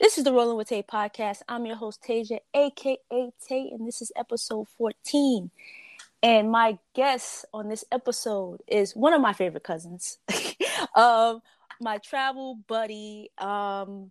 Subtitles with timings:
[0.00, 1.42] This is the Rolling with Tay podcast.
[1.46, 2.96] I'm your host, Tasia, aka
[3.46, 5.50] Tay, and this is episode 14.
[6.22, 10.16] And my guest on this episode is one of my favorite cousins,
[10.96, 11.42] um,
[11.82, 13.30] my travel buddy.
[13.36, 14.10] Um,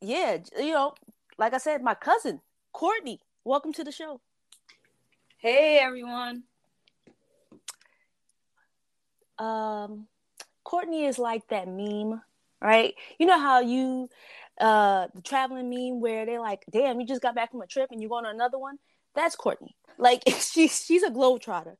[0.00, 0.94] yeah, you know,
[1.36, 2.40] like I said, my cousin,
[2.72, 3.20] Courtney.
[3.44, 4.22] Welcome to the show.
[5.36, 6.44] Hey, everyone.
[9.38, 10.06] Um,
[10.64, 12.22] Courtney is like that meme,
[12.62, 12.94] right?
[13.18, 14.08] You know how you
[14.60, 17.90] uh the traveling meme where they're like, damn, you just got back from a trip
[17.90, 18.78] and you're going on another one.
[19.14, 19.76] That's Courtney.
[20.00, 21.74] Like she's she's a globetrotter.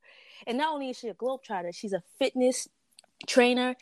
[0.46, 2.66] And not only is she a globetrotter, she's a fitness
[3.28, 3.76] trainer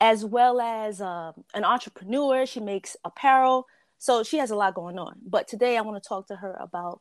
[0.00, 2.46] as well as um, an entrepreneur.
[2.46, 3.66] She makes apparel.
[3.98, 5.16] So she has a lot going on.
[5.26, 7.00] But today I want to talk to her about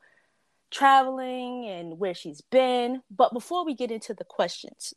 [0.71, 3.01] traveling and where she's been.
[3.09, 4.93] But before we get into the questions,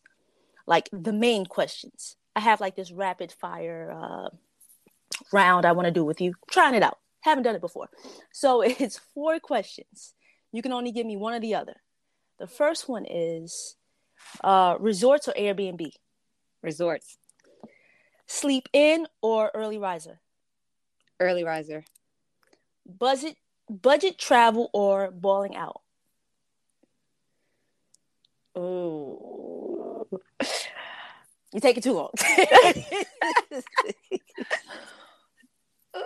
[0.66, 4.28] like the main questions, I have like this rapid fire uh,
[5.32, 6.34] round I want to do with you.
[6.50, 6.98] trying it out.
[7.20, 7.88] Haven't done it before.
[8.32, 10.14] So it's four questions.
[10.52, 11.76] You can only give me one or the other.
[12.38, 13.76] The first one is
[14.42, 15.90] uh, resorts or Airbnb?
[16.62, 17.18] Resorts.
[18.26, 20.20] Sleep in or early riser?
[21.20, 21.84] Early riser.
[22.86, 23.36] Budget
[23.68, 25.80] budget travel or balling out?
[28.54, 30.08] Oh.
[31.52, 32.10] You take it too long.
[35.94, 36.00] um,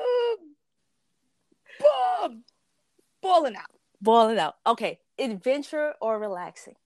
[3.20, 3.70] balling out.
[4.00, 4.56] balling out.
[4.66, 4.98] Okay.
[5.19, 6.77] Adventure or relaxing?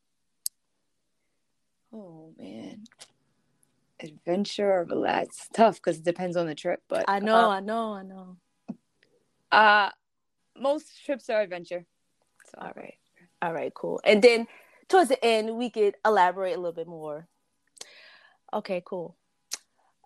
[1.93, 2.85] Oh man.
[4.01, 5.49] Adventure or relax.
[5.53, 8.37] Tough because it depends on the trip, but I know, uh, I know, I know.
[9.53, 9.91] uh
[10.59, 11.87] most trips are adventure.
[12.51, 12.95] So All right.
[13.43, 14.01] All right, cool.
[14.05, 14.47] And then
[14.89, 17.29] towards the end, we could elaborate a little bit more.
[18.53, 19.17] Okay, cool.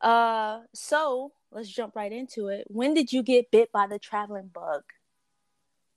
[0.01, 2.65] Uh, so let's jump right into it.
[2.69, 4.83] When did you get bit by the traveling bug?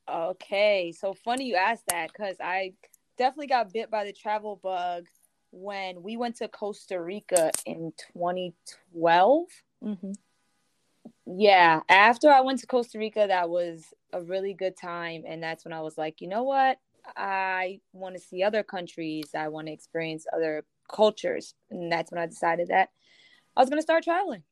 [0.10, 2.74] Okay, so funny you asked that because I
[3.18, 5.06] definitely got bit by the travel bug
[5.52, 9.46] when we went to Costa Rica in 2012.
[9.84, 10.12] Mm-hmm.
[11.26, 15.24] Yeah, after I went to Costa Rica, that was a really good time.
[15.26, 16.80] And that's when I was like, you know what?
[17.16, 21.54] I want to see other countries, I want to experience other cultures.
[21.70, 22.90] And that's when I decided that
[23.56, 24.44] I was going to start traveling.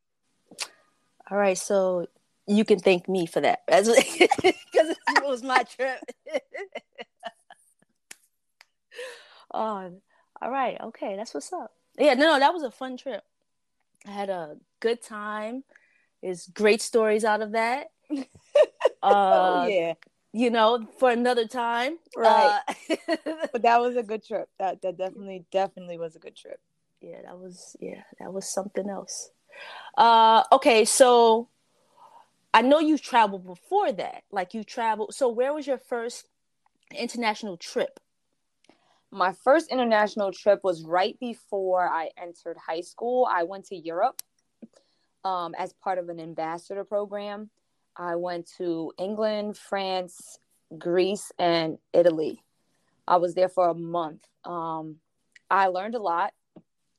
[1.30, 2.08] All right, so
[2.48, 4.56] you can thank me for that because it
[5.24, 6.00] was my trip.
[9.54, 9.92] oh,
[10.42, 11.72] all right, okay, that's what's up.
[11.98, 13.24] Yeah, no, no, that was a fun trip.
[14.06, 15.64] I had a good time.
[16.22, 17.88] There's great stories out of that.
[19.04, 19.94] Uh, oh, yeah.
[20.32, 21.98] you know, for another time.
[22.16, 22.60] Right.
[22.68, 23.16] Uh,
[23.52, 24.48] But that was a good trip.
[24.60, 26.60] That, that definitely, definitely was a good trip.
[27.02, 29.32] Yeah, that was yeah, that was something else.
[29.98, 31.50] Uh, okay, so
[32.54, 34.24] I know you traveled before that.
[34.32, 35.14] Like you traveled.
[35.14, 36.28] So where was your first
[36.96, 38.00] international trip?
[39.12, 43.28] My first international trip was right before I entered high school.
[43.30, 44.22] I went to Europe
[45.26, 47.50] um, as part of an ambassador program.
[47.98, 50.40] I went to England, France,
[50.78, 52.42] Greece, and Italy.
[53.06, 54.26] I was there for a month.
[54.46, 54.98] Um,
[55.50, 56.34] I learned a lot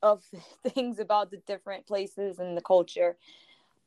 [0.03, 0.23] of
[0.69, 3.17] things about the different places and the culture.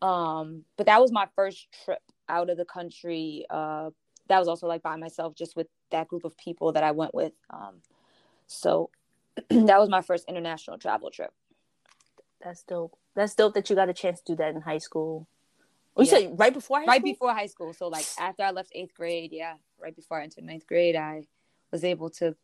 [0.02, 3.46] Um, but that was my first trip out of the country.
[3.50, 3.92] Uh,
[4.28, 7.14] that was also like by myself, just with that group of people that I went
[7.14, 7.34] with.
[7.50, 7.82] Um,
[8.48, 8.90] so
[9.50, 11.32] that was my first international travel trip.
[12.44, 12.98] That's dope.
[13.16, 15.28] That's dope that you got a chance to do that in high school.
[15.96, 16.18] Oh, you Yeah.
[16.20, 17.12] said right before high right school?
[17.14, 17.74] before high school.
[17.74, 21.24] So like after I left eighth grade, yeah, right before I entered ninth grade, I
[21.72, 22.36] was able to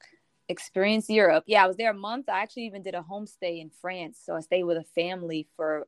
[0.51, 1.45] experience Europe.
[1.47, 2.29] Yeah, I was there a month.
[2.29, 4.19] I actually even did a homestay in France.
[4.23, 5.87] So I stayed with a family for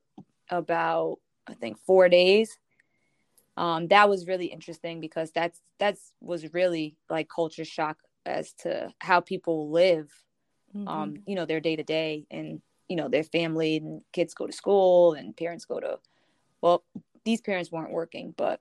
[0.49, 2.57] about I think four days.
[3.55, 8.91] Um, that was really interesting because that's that's was really like culture shock as to
[8.99, 10.09] how people live
[10.75, 10.87] Mhm.
[10.87, 14.47] um, you know, their day to day and, you know, their family and kids go
[14.47, 15.99] to school and parents go to,
[16.61, 16.83] well,
[17.25, 18.59] these parents weren't working, but,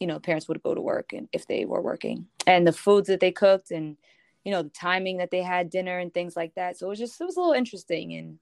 [0.00, 3.06] you know, parents would go to work and if they were working and the foods
[3.06, 3.96] that they cooked and,
[4.44, 6.76] you know, the timing that they had dinner and things like that.
[6.76, 8.38] So it was just, it was a little interesting and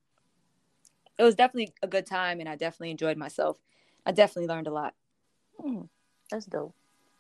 [1.19, 3.59] it was definitely a good time and I definitely enjoyed myself.
[4.05, 4.95] I definitely learned a lot.
[5.61, 5.89] Mm,
[6.31, 6.75] that's dope.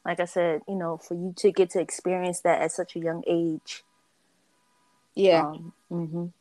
[0.05, 2.99] Like I said, you know, for you to get to experience that at such a
[2.99, 3.85] young age.
[5.15, 5.43] Yeah.
[5.43, 6.33] Um, mhm.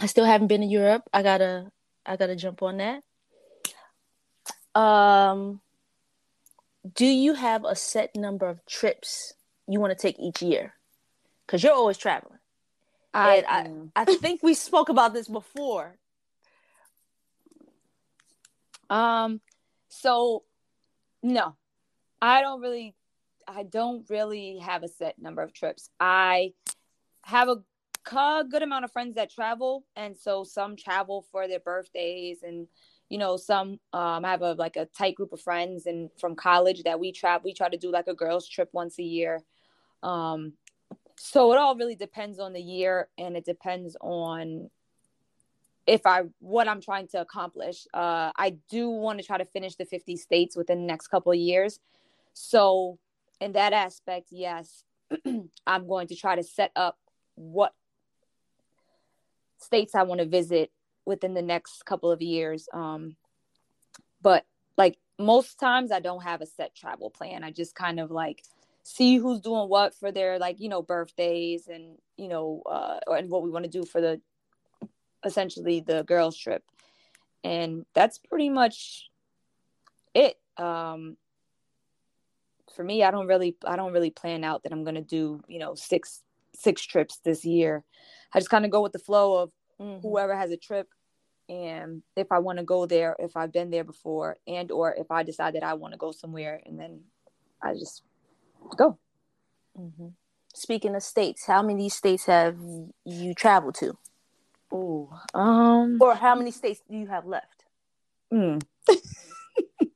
[0.00, 1.02] I still haven't been to Europe.
[1.12, 1.70] I gotta,
[2.06, 3.02] I gotta jump on that.
[4.80, 5.60] Um,
[6.94, 9.34] do you have a set number of trips
[9.68, 10.74] you want to take each year?
[11.50, 12.38] Because you're always traveling.
[13.12, 15.96] I, And I- I think we spoke about this before.
[18.88, 19.40] Um,
[19.88, 20.44] so
[21.24, 21.56] no,
[22.22, 22.94] I don't really
[23.48, 25.90] I don't really have a set number of trips.
[25.98, 26.52] I
[27.22, 27.64] have a
[28.48, 32.68] good amount of friends that travel and so some travel for their birthdays and
[33.08, 36.36] you know some um I have a like a tight group of friends and from
[36.36, 39.42] college that we travel we try to do like a girls trip once a year
[40.04, 40.52] um
[41.22, 44.70] so it all really depends on the year and it depends on
[45.86, 47.86] if I what I'm trying to accomplish.
[47.92, 51.30] Uh, I do want to try to finish the 50 states within the next couple
[51.30, 51.78] of years.
[52.32, 52.98] So
[53.38, 54.82] in that aspect, yes,
[55.66, 56.96] I'm going to try to set up
[57.34, 57.74] what
[59.58, 60.70] states I want to visit
[61.04, 62.66] within the next couple of years.
[62.72, 63.16] Um,
[64.22, 64.46] but
[64.78, 67.44] like most times, I don't have a set travel plan.
[67.44, 68.42] I just kind of like
[68.90, 73.30] see who's doing what for their like you know birthdays and you know uh, and
[73.30, 74.20] what we want to do for the
[75.24, 76.64] essentially the girls trip.
[77.44, 79.08] And that's pretty much
[80.14, 80.36] it.
[80.56, 81.16] Um
[82.76, 85.42] for me i don't really i don't really plan out that i'm going to do
[85.48, 86.22] you know six
[86.54, 87.82] six trips this year.
[88.32, 89.50] I just kind of go with the flow of
[89.80, 90.00] mm-hmm.
[90.06, 90.88] whoever has a trip
[91.48, 95.10] and if i want to go there if i've been there before and or if
[95.10, 97.00] i decide that i want to go somewhere and then
[97.60, 98.02] i just
[98.76, 98.98] go
[99.78, 100.08] mm-hmm.
[100.54, 102.56] speaking of states how many states have
[103.04, 103.96] you traveled to
[104.72, 107.64] Oh, um, or how many states do you have left?
[108.32, 108.62] Mm.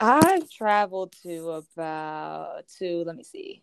[0.00, 3.62] I've traveled to about to let me see.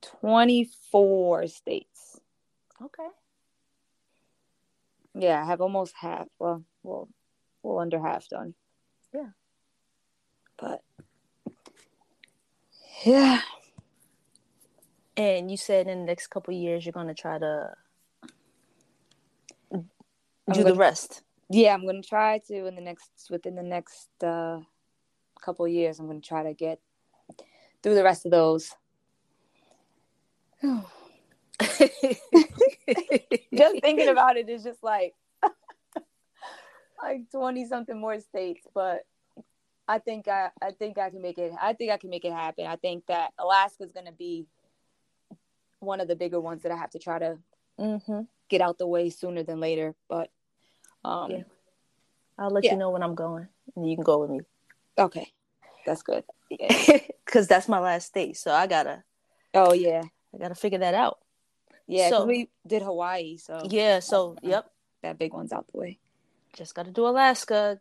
[0.00, 2.18] Twenty-four states.
[2.82, 3.08] Okay.
[5.20, 6.28] Yeah, I have almost half.
[6.38, 7.06] Well, well,
[7.62, 8.54] well, under half done.
[9.14, 9.28] Yeah.
[10.58, 10.82] But
[13.04, 13.42] yeah.
[15.18, 17.74] And you said in the next couple years you're gonna try to
[19.70, 19.84] do
[20.50, 21.22] gonna, the rest.
[21.50, 24.60] Yeah, I'm gonna try to in the next within the next uh,
[25.42, 25.98] couple years.
[25.98, 26.80] I'm gonna try to get
[27.82, 28.74] through the rest of those.
[33.54, 35.14] just thinking about it is just like
[37.02, 39.04] like 20 something more states but
[39.90, 41.52] I think I, I think I can make it.
[41.60, 42.64] I think I can make it happen.
[42.64, 44.46] I think that Alaska is going to be
[45.80, 47.38] one of the bigger ones that I have to try to
[47.76, 48.20] mm-hmm.
[48.48, 49.96] get out the way sooner than later.
[50.08, 50.30] But
[51.04, 51.42] um, yeah.
[52.38, 52.72] I'll let yeah.
[52.72, 54.40] you know when I'm going, and you can go with me.
[54.96, 55.32] Okay,
[55.84, 56.24] that's good.
[57.30, 59.04] Because that's my last state, so I gotta.
[59.54, 60.02] Oh yeah,
[60.34, 61.18] I gotta figure that out.
[61.90, 64.70] Yeah, so we did Hawaii, so yeah, so uh, yep,
[65.02, 65.98] that big one's out the way.
[66.52, 67.80] Just gotta do Alaska.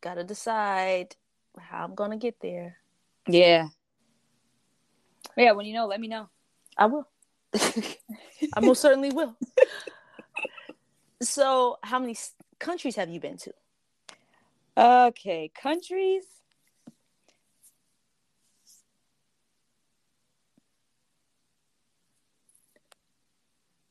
[0.00, 1.16] Gotta decide
[1.58, 2.76] how I'm gonna get there.
[3.26, 3.66] Yeah.
[5.36, 6.28] Yeah, when you know, let me know.
[6.76, 7.08] I will.
[8.54, 9.36] I most certainly will.
[11.20, 12.16] so, how many
[12.60, 13.52] countries have you been to?
[14.76, 16.22] Okay, countries.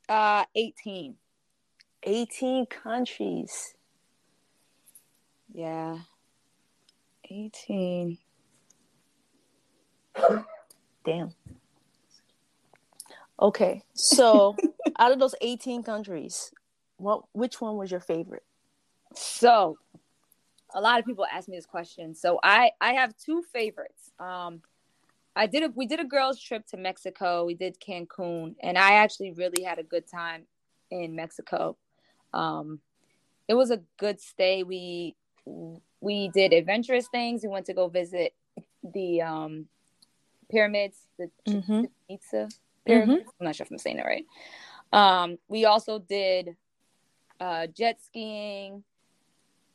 [0.09, 1.15] Uh, 18.
[2.03, 3.73] 18 countries.
[5.53, 5.97] Yeah.
[7.29, 8.17] 18.
[11.05, 11.33] Damn.
[13.39, 13.83] Okay.
[13.93, 14.55] So,
[14.99, 16.51] out of those 18 countries,
[16.97, 18.43] what which one was your favorite?
[19.13, 19.77] So,
[20.73, 22.15] a lot of people ask me this question.
[22.15, 24.11] So, I I have two favorites.
[24.19, 24.61] Um
[25.37, 27.45] I did a we did a girls trip to Mexico.
[27.45, 30.43] We did Cancun and I actually really had a good time
[30.89, 31.77] in Mexico.
[32.33, 32.79] Um
[33.47, 34.63] it was a good stay.
[34.63, 35.15] We
[36.01, 37.43] we did adventurous things.
[37.43, 38.33] We went to go visit
[38.83, 39.65] the um,
[40.49, 41.85] pyramids, the mm-hmm.
[42.07, 42.49] Pizza
[42.85, 43.21] pyramids.
[43.21, 43.29] Mm-hmm.
[43.39, 44.25] I'm not sure if I'm saying it right.
[44.93, 46.55] Um, we also did
[47.39, 48.83] uh, jet skiing.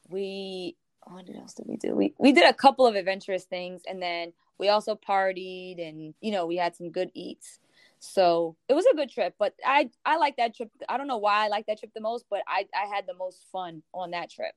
[0.08, 0.76] We
[1.06, 1.94] what else did we do?
[1.94, 6.32] We we did a couple of adventurous things, and then we also partied, and you
[6.32, 7.58] know we had some good eats.
[7.98, 10.70] So it was a good trip, but I I like that trip.
[10.88, 13.14] I don't know why I like that trip the most, but I I had the
[13.14, 14.54] most fun on that trip.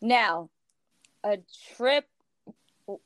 [0.00, 0.50] Now
[1.24, 1.38] a
[1.76, 2.06] trip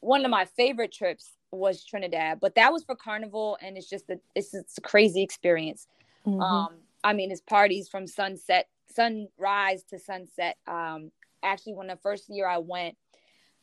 [0.01, 4.09] one of my favorite trips was Trinidad, but that was for carnival and it's just
[4.11, 5.87] a it's, it's a crazy experience.
[6.27, 6.41] Mm-hmm.
[6.41, 10.57] Um I mean it's parties from sunset sunrise to sunset.
[10.67, 11.11] Um
[11.47, 12.97] actually when the first year I went,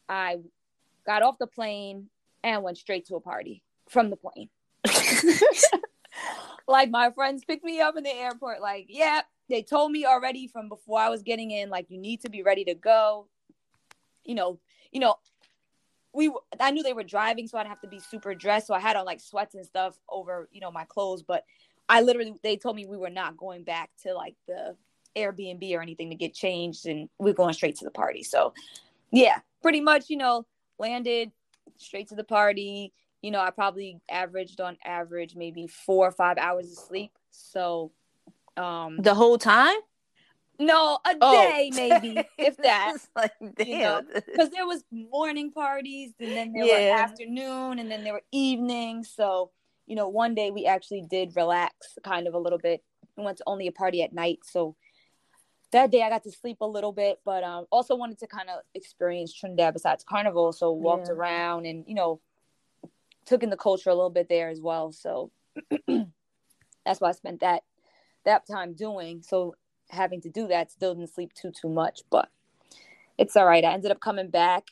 [0.09, 0.37] I
[1.05, 2.09] got off the plane
[2.43, 4.49] and went straight to a party from the plane.
[6.67, 10.47] like my friends picked me up in the airport like, yeah, they told me already
[10.47, 13.27] from before I was getting in like you need to be ready to go
[14.25, 14.59] you know,
[14.91, 15.15] you know,
[16.13, 18.67] we I knew they were driving, so I'd have to be super dressed.
[18.67, 21.23] So I had on like sweats and stuff over, you know, my clothes.
[21.23, 21.43] But
[21.89, 24.75] I literally they told me we were not going back to like the
[25.15, 28.23] Airbnb or anything to get changed, and we're going straight to the party.
[28.23, 28.53] So,
[29.11, 30.45] yeah, pretty much, you know,
[30.79, 31.31] landed
[31.77, 32.93] straight to the party.
[33.21, 37.11] You know, I probably averaged on average maybe four or five hours of sleep.
[37.31, 37.91] So,
[38.57, 39.75] um, the whole time.
[40.59, 41.31] No, a oh.
[41.31, 42.97] day maybe, if that.
[43.15, 43.67] like, damn.
[43.67, 46.95] You know, because there was morning parties, and then there yeah.
[46.95, 49.11] were afternoon, and then there were evenings.
[49.15, 49.51] So,
[49.87, 52.83] you know, one day we actually did relax kind of a little bit.
[53.17, 54.75] We went to only a party at night, so
[55.73, 58.49] that day I got to sleep a little bit, but um, also wanted to kind
[58.49, 60.53] of experience Trinidad besides Carnival.
[60.53, 61.13] So walked yeah.
[61.13, 62.21] around and you know
[63.25, 64.91] took in the culture a little bit there as well.
[64.91, 65.31] So
[65.87, 67.63] that's why I spent that
[68.25, 69.21] that time doing.
[69.21, 69.55] So
[69.89, 72.29] having to do that still didn't sleep too too much, but
[73.17, 73.63] it's all right.
[73.63, 74.67] I ended up coming back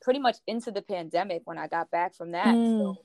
[0.00, 2.54] pretty much into the pandemic when I got back from that.
[2.54, 2.78] Mm.
[2.78, 2.96] So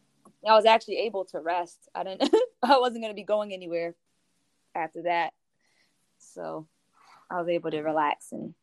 [0.48, 1.90] I was actually able to rest.
[1.94, 2.34] I didn't
[2.64, 3.96] I wasn't going to be going anywhere
[4.76, 5.34] after that.
[6.20, 6.68] So
[7.30, 8.54] I was able to relax and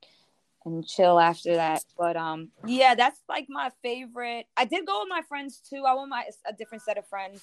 [0.64, 1.84] and chill after that.
[1.98, 4.46] But um yeah, that's like my favorite.
[4.56, 5.84] I did go with my friends too.
[5.86, 7.42] I went my a different set of friends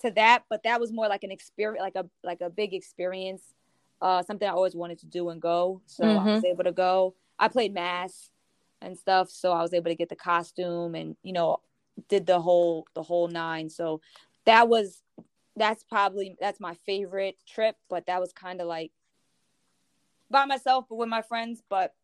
[0.00, 3.42] to that, but that was more like an experience like a like a big experience.
[4.00, 5.82] Uh something I always wanted to do and go.
[5.86, 6.28] So mm-hmm.
[6.28, 7.14] I was able to go.
[7.38, 8.30] I played mas
[8.80, 11.60] and stuff, so I was able to get the costume and you know
[12.08, 13.68] did the whole the whole nine.
[13.68, 14.00] So
[14.44, 15.02] that was
[15.56, 18.92] that's probably that's my favorite trip, but that was kind of like
[20.32, 21.62] by myself but with my friends.
[21.68, 21.94] But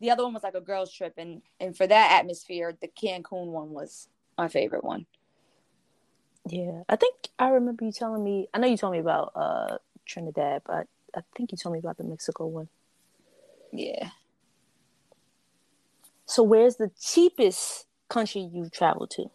[0.00, 3.46] the other one was like a girls trip, and and for that atmosphere, the Cancun
[3.46, 5.06] one was my favorite one.
[6.46, 8.48] Yeah, I think I remember you telling me.
[8.52, 11.96] I know you told me about uh Trinidad, but I think you told me about
[11.96, 12.68] the Mexico one.
[13.72, 14.10] Yeah.
[16.26, 19.30] So where's the cheapest country you've traveled to?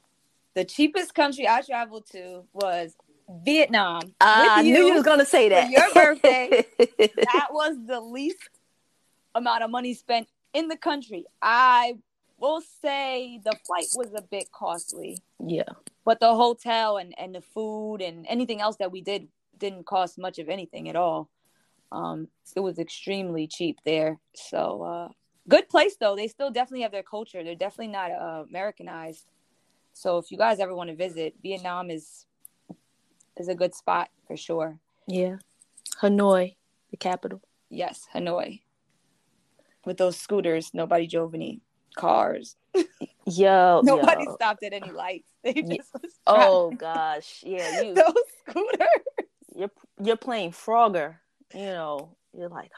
[0.54, 2.96] The cheapest country I traveled to was
[3.30, 4.02] Vietnam.
[4.20, 5.70] Uh, I knew you was gonna say that.
[5.70, 6.66] your birthday.
[6.78, 8.50] that was the least
[9.36, 11.26] amount of money spent in the country.
[11.42, 11.98] I
[12.38, 15.20] will say the flight was a bit costly.
[15.40, 15.64] Yeah.
[16.06, 19.28] But the hotel and, and the food and anything else that we did
[19.58, 21.30] didn't cost much of anything at all.
[21.92, 24.20] Um, it was extremely cheap there.
[24.36, 25.10] So uh,
[25.48, 26.16] good place though.
[26.16, 27.44] They still definitely have their culture.
[27.44, 29.26] They're definitely not uh, Americanized.
[29.94, 32.26] So if you guys ever want to visit, Vietnam is
[33.38, 34.80] is a good spot for sure.
[35.08, 35.38] Yeah.
[36.02, 36.56] Hanoi,
[36.92, 37.42] the capital.
[37.70, 38.62] Yes, Hanoi.
[39.86, 41.62] With those scooters, nobody drove any
[41.96, 42.56] cars.
[43.26, 44.36] Yo, nobody yo.
[44.36, 45.30] stopped at any lights.
[45.44, 45.92] They just
[46.26, 48.88] oh gosh, yeah, you those scooters.
[49.54, 49.72] You're
[50.02, 51.16] you're playing Frogger.
[51.54, 52.72] You know, you're like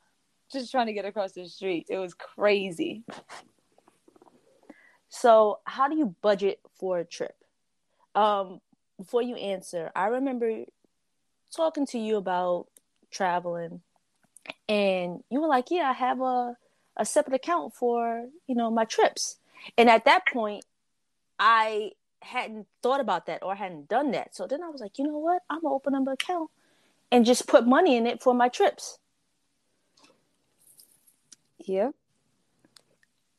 [0.52, 1.86] just trying to get across the street.
[1.90, 3.02] It was crazy.
[5.08, 7.34] So, how do you budget for a trip?
[8.14, 8.60] Um,
[9.02, 10.64] before you answer, I remember
[11.50, 12.68] talking to you about
[13.10, 13.80] traveling,
[14.68, 16.56] and you were like, "Yeah, I have a
[16.96, 19.38] a separate account for you know my trips."
[19.76, 20.64] And at that point,
[21.38, 24.36] I hadn't thought about that or hadn't done that.
[24.36, 25.42] So then I was like, you know what?
[25.50, 26.50] I'm gonna open up an account
[27.10, 28.98] and just put money in it for my trips.
[31.58, 31.90] Yeah.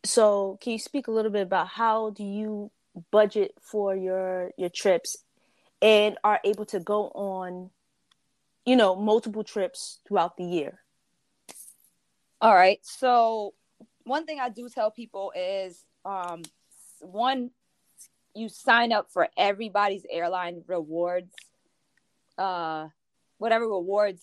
[0.03, 2.71] So can you speak a little bit about how do you
[3.11, 5.17] budget for your your trips
[5.83, 7.69] and are able to go on,
[8.65, 10.79] you know, multiple trips throughout the year.
[12.39, 12.79] All right.
[12.83, 13.53] So,
[14.05, 16.43] one thing I do tell people is um,
[17.01, 17.51] one,
[18.33, 21.33] you sign up for everybody's airline rewards,
[22.37, 22.87] uh,
[23.37, 24.21] whatever rewards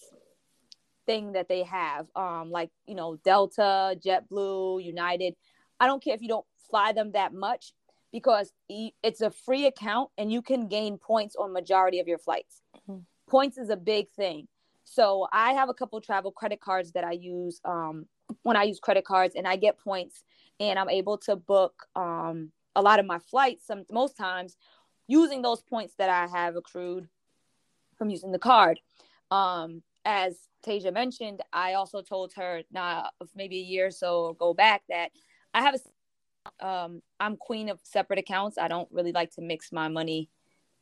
[1.04, 5.34] thing that they have, um, like, you know, Delta, JetBlue, United.
[5.78, 7.72] I don't care if you don't fly them that much
[8.12, 12.62] because it's a free account and you can gain points on majority of your flights.
[12.76, 13.00] Mm-hmm.
[13.28, 14.48] Points is a big thing.
[14.84, 18.06] So I have a couple travel credit cards that I use um,
[18.42, 20.24] when I use credit cards, and I get points,
[20.58, 23.66] and I'm able to book um, a lot of my flights.
[23.66, 24.56] Some most times
[25.06, 27.08] using those points that I have accrued
[27.98, 28.80] from using the card.
[29.30, 30.36] Um, as
[30.66, 35.10] Tasia mentioned, I also told her now maybe a year or so go back that
[35.52, 35.78] I have a
[36.60, 38.58] um, I'm queen of separate accounts.
[38.58, 40.30] I don't really like to mix my money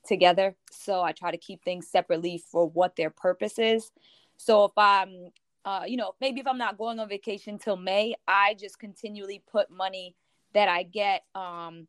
[0.07, 0.57] together.
[0.71, 3.91] So I try to keep things separately for what their purpose is.
[4.37, 5.31] So if I'm,
[5.65, 9.43] uh, you know, maybe if I'm not going on vacation till May, I just continually
[9.51, 10.15] put money
[10.55, 11.89] that I get um,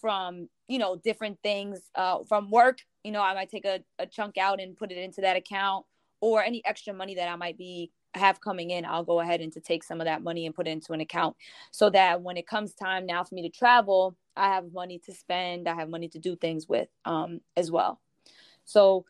[0.00, 2.80] from, you know, different things uh, from work.
[3.04, 5.86] You know, I might take a, a chunk out and put it into that account
[6.20, 9.52] or any extra money that I might be have coming in, I'll go ahead and
[9.52, 11.36] to take some of that money and put it into an account
[11.70, 15.14] so that when it comes time now for me to travel, I have money to
[15.14, 18.00] spend, I have money to do things with um, as well.
[18.64, 19.04] So,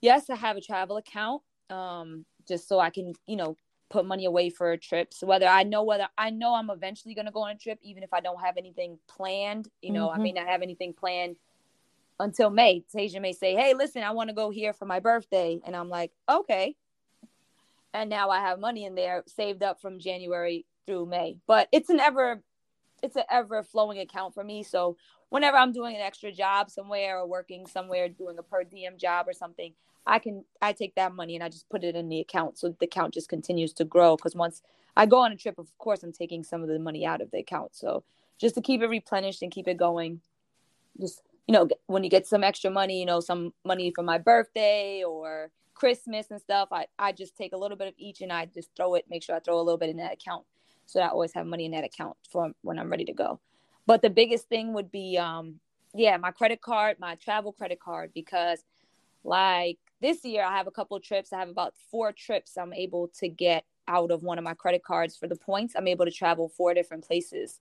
[0.00, 3.56] yes, I have a travel account, um, just so I can, you know,
[3.90, 5.22] put money away for trips.
[5.22, 8.12] Whether I know whether I know I'm eventually gonna go on a trip, even if
[8.12, 9.68] I don't have anything planned.
[9.82, 10.20] You know, mm-hmm.
[10.20, 11.36] I may not have anything planned
[12.20, 12.84] until May.
[12.94, 15.88] Tasia may say, "Hey, listen, I want to go here for my birthday," and I'm
[15.88, 16.76] like, "Okay."
[17.94, 21.38] And now I have money in there saved up from January through May.
[21.46, 22.42] But it's an ever,
[23.02, 24.62] it's an ever flowing account for me.
[24.62, 24.96] So
[25.30, 29.26] whenever I'm doing an extra job somewhere or working somewhere, doing a per diem job
[29.28, 29.72] or something,
[30.06, 32.74] I can I take that money and I just put it in the account so
[32.78, 34.16] the account just continues to grow.
[34.16, 34.62] Because once
[34.96, 37.30] I go on a trip, of course, I'm taking some of the money out of
[37.30, 37.76] the account.
[37.76, 38.04] So
[38.38, 40.20] just to keep it replenished and keep it going,
[41.00, 44.18] just you know, when you get some extra money, you know, some money for my
[44.18, 48.32] birthday or Christmas and stuff, I, I just take a little bit of each and
[48.32, 50.44] I just throw it, make sure I throw a little bit in that account.
[50.86, 53.38] So I always have money in that account for when I'm ready to go.
[53.86, 55.60] But the biggest thing would be, um,
[55.94, 58.64] yeah, my credit card, my travel credit card, because
[59.22, 61.32] like this year I have a couple trips.
[61.32, 64.82] I have about four trips I'm able to get out of one of my credit
[64.82, 65.74] cards for the points.
[65.76, 67.60] I'm able to travel four different places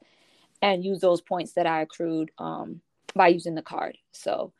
[0.63, 2.81] and use those points that I accrued um,
[3.13, 3.97] by using the card.
[4.11, 4.53] So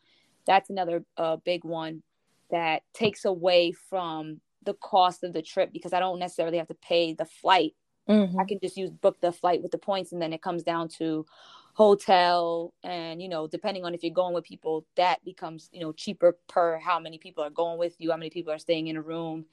[0.46, 2.04] that's another uh, big one
[2.52, 6.76] that takes away from the cost of the trip because I don't necessarily have to
[6.76, 7.74] pay the flight.
[8.10, 8.40] Mm-hmm.
[8.40, 10.90] I can just use book the flight with the points, and then it comes down
[10.98, 11.26] to
[11.78, 15.92] hotel and you know depending on if you're going with people that becomes you know
[15.92, 18.98] cheaper per how many people are going with you how many people are staying in
[18.98, 19.46] a room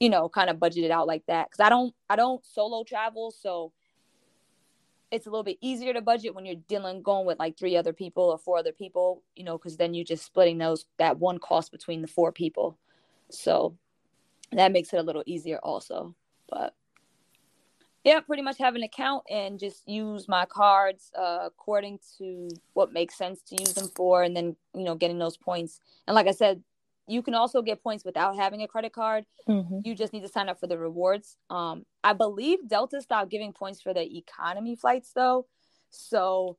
[0.00, 2.82] you know kind of budget it out like that because i don't i don't solo
[2.82, 3.70] travel so
[5.10, 7.92] it's a little bit easier to budget when you're dealing going with like three other
[7.92, 11.38] people or four other people you know because then you're just splitting those that one
[11.38, 12.78] cost between the four people.
[13.30, 13.76] So
[14.52, 16.14] that makes it a little easier also.
[16.48, 16.74] But
[18.04, 22.94] yeah pretty much have an account and just use my cards uh, according to what
[22.94, 25.80] makes sense to use them for and then you know getting those points.
[26.06, 26.62] And like i said
[27.10, 29.24] you can also get points without having a credit card.
[29.48, 29.80] Mm-hmm.
[29.84, 31.36] You just need to sign up for the rewards.
[31.48, 35.46] Um, I believe Delta stopped giving points for the economy flights though,
[35.90, 36.56] so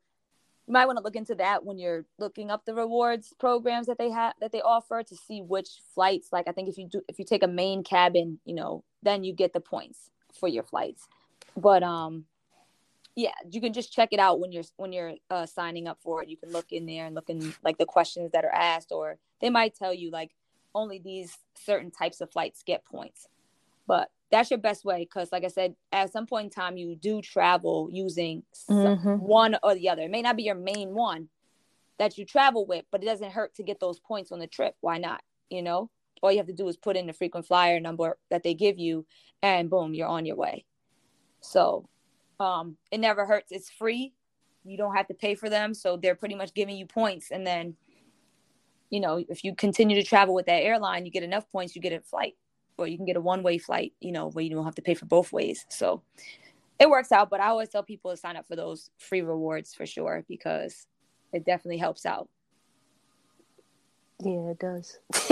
[0.67, 3.97] you might want to look into that when you're looking up the rewards programs that
[3.97, 6.29] they have that they offer to see which flights.
[6.31, 9.23] Like I think if you do if you take a main cabin, you know, then
[9.23, 11.07] you get the points for your flights.
[11.55, 12.25] But um,
[13.15, 16.23] yeah you can just check it out when you're when you're uh, signing up for
[16.23, 18.91] it you can look in there and look in like the questions that are asked
[18.91, 20.31] or they might tell you like
[20.73, 23.27] only these certain types of flights get points.
[23.87, 26.95] But that's your best way because, like I said, at some point in time, you
[26.95, 29.15] do travel using mm-hmm.
[29.15, 30.03] one or the other.
[30.03, 31.27] It may not be your main one
[31.99, 34.75] that you travel with, but it doesn't hurt to get those points on the trip.
[34.81, 35.21] Why not?
[35.49, 35.89] You know,
[36.21, 38.79] all you have to do is put in the frequent flyer number that they give
[38.79, 39.05] you,
[39.43, 40.63] and boom, you're on your way.
[41.41, 41.89] So
[42.39, 43.51] um, it never hurts.
[43.51, 44.13] It's free.
[44.63, 45.73] You don't have to pay for them.
[45.73, 47.31] So they're pretty much giving you points.
[47.31, 47.75] And then
[48.91, 51.81] you know, if you continue to travel with that airline, you get enough points, you
[51.81, 52.35] get a flight,
[52.77, 54.81] or you can get a one way flight, you know, where you don't have to
[54.81, 55.65] pay for both ways.
[55.69, 56.03] So
[56.77, 57.29] it works out.
[57.29, 60.85] But I always tell people to sign up for those free rewards for sure because
[61.31, 62.27] it definitely helps out.
[64.23, 64.99] Yeah, it does.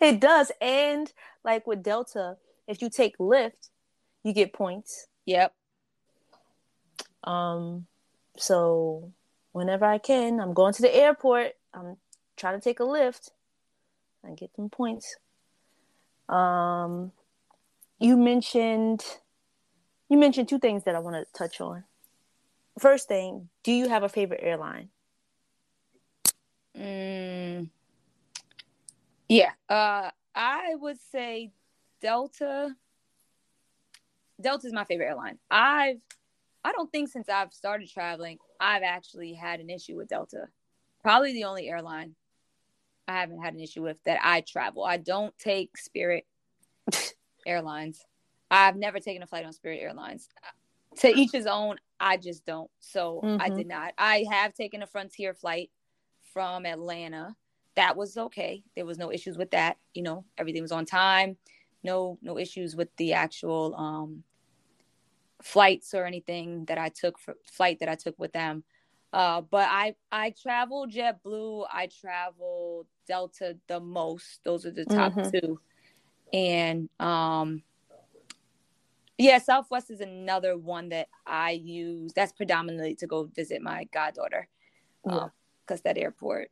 [0.00, 0.50] it does.
[0.60, 1.12] And
[1.44, 3.68] like with Delta, if you take Lyft,
[4.24, 5.06] you get points.
[5.26, 5.52] Yep.
[7.24, 7.86] Um,
[8.38, 9.12] so
[9.52, 11.52] whenever I can, I'm going to the airport.
[11.74, 11.96] I'm
[12.36, 13.30] try to take a Lyft
[14.24, 15.16] and get some points.
[16.28, 17.12] Um,
[17.98, 19.04] you mentioned
[20.08, 21.84] you mentioned two things that I want to touch on.
[22.78, 24.88] First thing, do you have a favorite airline?
[26.76, 27.68] Mm,
[29.28, 31.52] yeah, uh, I would say
[32.00, 32.74] Delta.
[34.40, 35.38] Delta is my favorite airline.
[35.50, 36.02] I've
[36.64, 40.46] I don't think since I've started traveling, I've actually had an issue with Delta.
[41.02, 42.14] Probably the only airline
[43.08, 44.84] I haven't had an issue with that I travel.
[44.84, 46.26] I don't take Spirit
[47.46, 48.04] Airlines.
[48.50, 50.28] I've never taken a flight on Spirit Airlines.
[50.98, 51.76] To each his own.
[51.98, 52.70] I just don't.
[52.80, 53.40] So mm-hmm.
[53.40, 53.94] I did not.
[53.96, 55.70] I have taken a Frontier flight
[56.32, 57.34] from Atlanta.
[57.76, 58.62] That was okay.
[58.76, 59.78] There was no issues with that.
[59.94, 61.36] You know, everything was on time.
[61.82, 64.22] No, no issues with the actual um,
[65.42, 68.64] flights or anything that I took for flight that I took with them.
[69.12, 74.40] Uh, but I I travel JetBlue, I travel Delta the most.
[74.42, 75.30] Those are the top mm-hmm.
[75.30, 75.60] two,
[76.32, 77.62] and um,
[79.18, 82.14] yeah, Southwest is another one that I use.
[82.14, 84.48] That's predominantly to go visit my goddaughter,
[85.04, 85.30] because
[85.68, 85.74] yeah.
[85.74, 86.50] um, that airport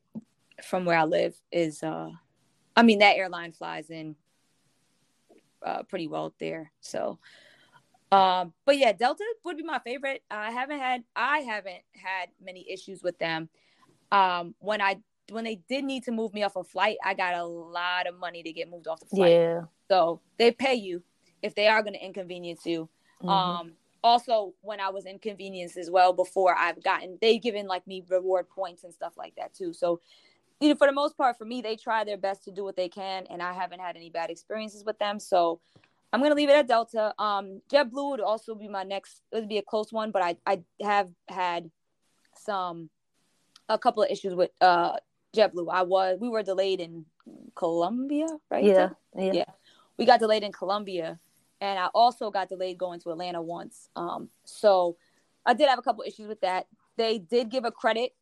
[0.63, 2.11] from where I live is, uh,
[2.77, 4.17] I mean, that airline flies in
[5.65, 6.73] uh, pretty well there.
[6.81, 7.19] So
[8.13, 10.23] um, but yeah, Delta would be my favorite.
[10.31, 13.49] I haven't had I haven't had many issues with them.
[14.11, 14.99] Um, when I
[15.31, 18.19] when they did need to move me off a flight, I got a lot of
[18.19, 19.33] money to get moved off the flight.
[19.33, 19.63] Yeah.
[19.89, 21.03] So they pay you
[21.43, 22.89] if they are going to inconvenience you.
[23.23, 23.29] Mm-hmm.
[23.29, 28.03] Um, also, when I was inconvenienced as well before, I've gotten they've given like me
[28.09, 29.73] reward points and stuff like that too.
[29.73, 30.01] So,
[30.61, 32.77] you know, for the most part, for me, they try their best to do what
[32.77, 35.21] they can, and I haven't had any bad experiences with them.
[35.21, 35.61] So,
[36.13, 37.15] I'm gonna leave it at Delta.
[37.19, 39.23] Um, JetBlue would also be my next.
[39.33, 41.71] It would be a close one, but I I have had
[42.37, 42.91] some
[43.69, 44.97] a couple of issues with uh
[45.35, 45.73] JetBlue.
[45.73, 47.07] I was we were delayed in
[47.55, 48.65] Colombia, right?
[48.65, 49.33] Yeah, yeah.
[49.33, 49.45] yeah.
[49.97, 51.19] We got delayed in Colombia,
[51.61, 53.89] and I also got delayed going to Atlanta once.
[53.95, 54.97] Um, so
[55.47, 56.67] I did have a couple issues with that.
[56.97, 58.15] They did give a credit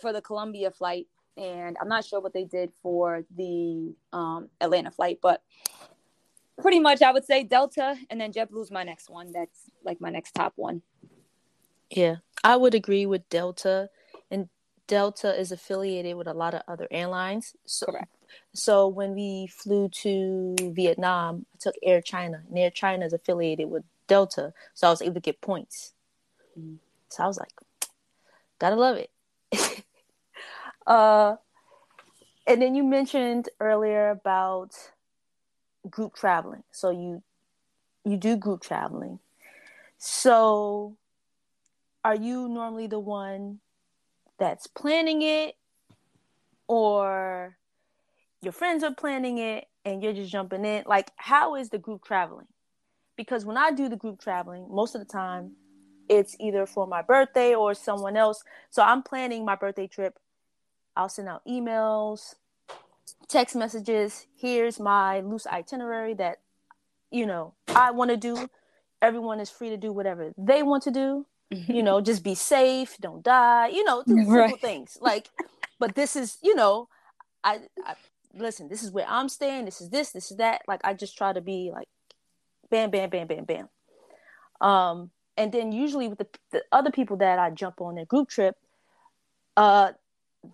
[0.00, 4.90] for the Colombia flight, and I'm not sure what they did for the um, Atlanta
[4.90, 5.42] flight, but
[6.60, 9.32] pretty much I would say Delta, and then JetBlue's my next one.
[9.32, 10.82] That's like my next top one.
[11.90, 13.88] Yeah, I would agree with Delta,
[14.30, 14.48] and
[14.86, 17.54] Delta is affiliated with a lot of other airlines.
[17.64, 18.10] So, Correct.
[18.54, 23.68] So when we flew to Vietnam, I took Air China, and Air China is affiliated
[23.68, 25.92] with Delta, so I was able to get points.
[26.58, 26.78] Mm.
[27.08, 27.52] So I was like,
[28.58, 29.10] gotta love it.
[30.86, 31.36] uh,
[32.46, 34.74] and then you mentioned earlier about
[35.90, 36.62] group traveling.
[36.70, 37.22] So you
[38.04, 39.18] you do group traveling.
[39.98, 40.96] So
[42.04, 43.60] are you normally the one
[44.38, 45.56] that's planning it?
[46.68, 47.56] Or
[48.42, 50.84] your friends are planning it and you're just jumping in?
[50.86, 52.46] Like how is the group traveling?
[53.16, 55.52] Because when i do the group traveling most of the time
[56.08, 58.44] it's either for my birthday or someone else.
[58.70, 60.18] So i'm planning my birthday trip.
[60.96, 62.34] I'll send out emails
[63.28, 66.40] text messages here's my loose itinerary that
[67.10, 68.48] you know i want to do
[69.00, 72.96] everyone is free to do whatever they want to do you know just be safe
[73.00, 74.60] don't die you know simple right.
[74.60, 75.28] things like
[75.78, 76.88] but this is you know
[77.44, 77.94] I, I
[78.38, 80.62] listen, this is where I'm staying, this is this, this is that.
[80.66, 81.88] Like I just try to be like
[82.70, 83.68] bam, bam, bam, bam, bam.
[84.60, 88.28] Um, and then usually with the, the other people that I jump on a group
[88.28, 88.56] trip,
[89.56, 89.92] uh,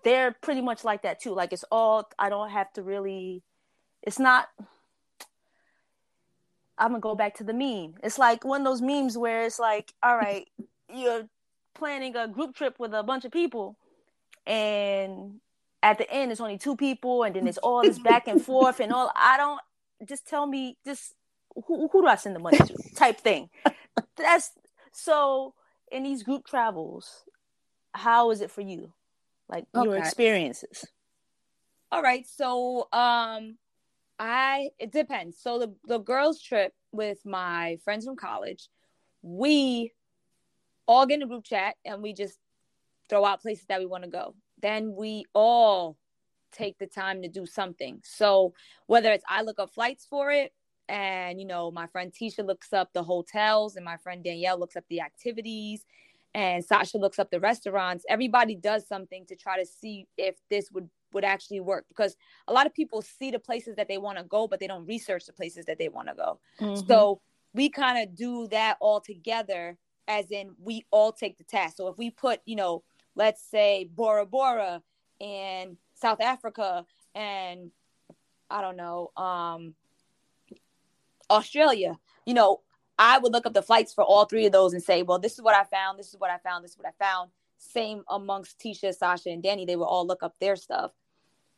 [0.05, 1.35] they're pretty much like that too.
[1.35, 3.43] Like it's all I don't have to really.
[4.03, 4.49] It's not.
[6.79, 7.95] I'm gonna go back to the meme.
[8.03, 10.49] It's like one of those memes where it's like, all right,
[10.93, 11.29] you're
[11.75, 13.77] planning a group trip with a bunch of people,
[14.47, 15.41] and
[15.83, 18.81] at the end it's only two people and then it's all this back and forth
[18.81, 19.61] and all i don't
[20.09, 21.15] just tell me just
[21.67, 23.51] who, who do i send the money to type thing
[24.17, 24.53] that's
[24.93, 25.55] so
[25.91, 27.25] in these group travels
[27.95, 28.93] how is it for you
[29.53, 29.89] like okay.
[29.89, 30.87] your experiences
[31.93, 33.57] all right so um
[34.19, 38.69] i it depends so the the girls trip with my friends from college
[39.23, 39.93] we
[40.87, 42.39] all get in a group chat and we just
[43.09, 45.97] throw out places that we want to go then we all
[46.53, 48.01] take the time to do something.
[48.05, 48.55] So
[48.87, 50.53] whether it's I look up flights for it,
[50.89, 54.77] and you know, my friend Tisha looks up the hotels, and my friend Danielle looks
[54.77, 55.85] up the activities,
[56.35, 58.05] and Sasha looks up the restaurants.
[58.09, 62.17] Everybody does something to try to see if this would would actually work because
[62.49, 64.87] a lot of people see the places that they want to go, but they don't
[64.87, 66.39] research the places that they want to go.
[66.59, 66.87] Mm-hmm.
[66.87, 67.21] So
[67.53, 69.77] we kind of do that all together,
[70.09, 71.77] as in we all take the task.
[71.77, 72.83] So if we put, you know,
[73.15, 74.83] let's say Bora Bora
[75.21, 77.71] in South Africa and
[78.51, 79.75] I don't know, um,
[81.31, 82.61] Australia, you know,
[83.05, 85.33] I would look up the flights for all three of those and say, well, this
[85.33, 87.33] is what I found, this is what I found, this is what I found.
[87.59, 90.93] Same amongst Tisha, Sasha, and Danny, they would all look up their stuff.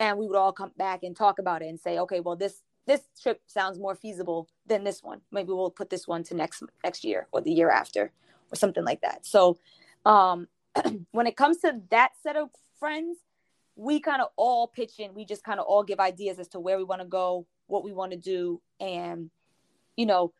[0.00, 2.62] And we would all come back and talk about it and say, okay, well, this
[2.86, 5.20] this trip sounds more feasible than this one.
[5.30, 8.10] Maybe we'll put this one to next next year or the year after
[8.50, 9.26] or something like that.
[9.26, 9.58] So
[10.06, 10.48] um
[11.12, 12.48] when it comes to that set of
[12.80, 13.18] friends,
[13.76, 15.12] we kind of all pitch in.
[15.12, 17.84] We just kind of all give ideas as to where we want to go, what
[17.84, 19.30] we want to do, and
[19.96, 20.32] you know,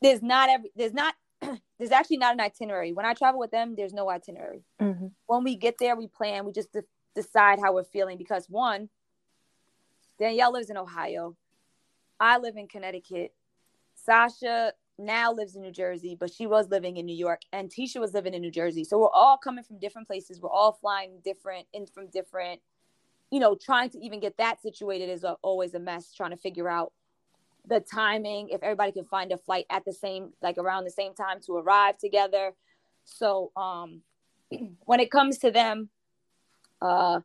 [0.00, 1.14] there's not every there's not
[1.78, 2.92] there's actually not an itinerary.
[2.92, 4.64] When I travel with them, there's no itinerary.
[4.80, 5.08] Mm-hmm.
[5.26, 6.44] When we get there, we plan.
[6.44, 6.82] We just de-
[7.14, 8.88] decide how we're feeling because one,
[10.18, 11.36] Danielle lives in Ohio.
[12.20, 13.32] I live in Connecticut.
[13.94, 18.00] Sasha now lives in New Jersey, but she was living in New York, and Tisha
[18.00, 18.82] was living in New Jersey.
[18.82, 20.40] So we're all coming from different places.
[20.40, 22.60] We're all flying different in from different,
[23.30, 26.12] you know, trying to even get that situated is always a mess.
[26.12, 26.92] Trying to figure out
[27.68, 31.14] the timing, if everybody can find a flight at the same, like around the same
[31.14, 32.54] time to arrive together.
[33.04, 34.02] So um,
[34.84, 35.90] when it comes to them,
[36.80, 37.20] uh,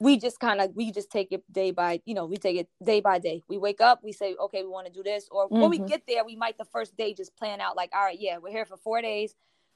[0.00, 2.68] we just kind of we just take it day by you know we take it
[2.82, 5.44] day by day we wake up we say okay we want to do this or
[5.44, 5.60] mm-hmm.
[5.60, 5.86] when we mm-hmm.
[5.86, 8.50] get there we might the first day just plan out like all right yeah we're
[8.50, 9.34] here for four days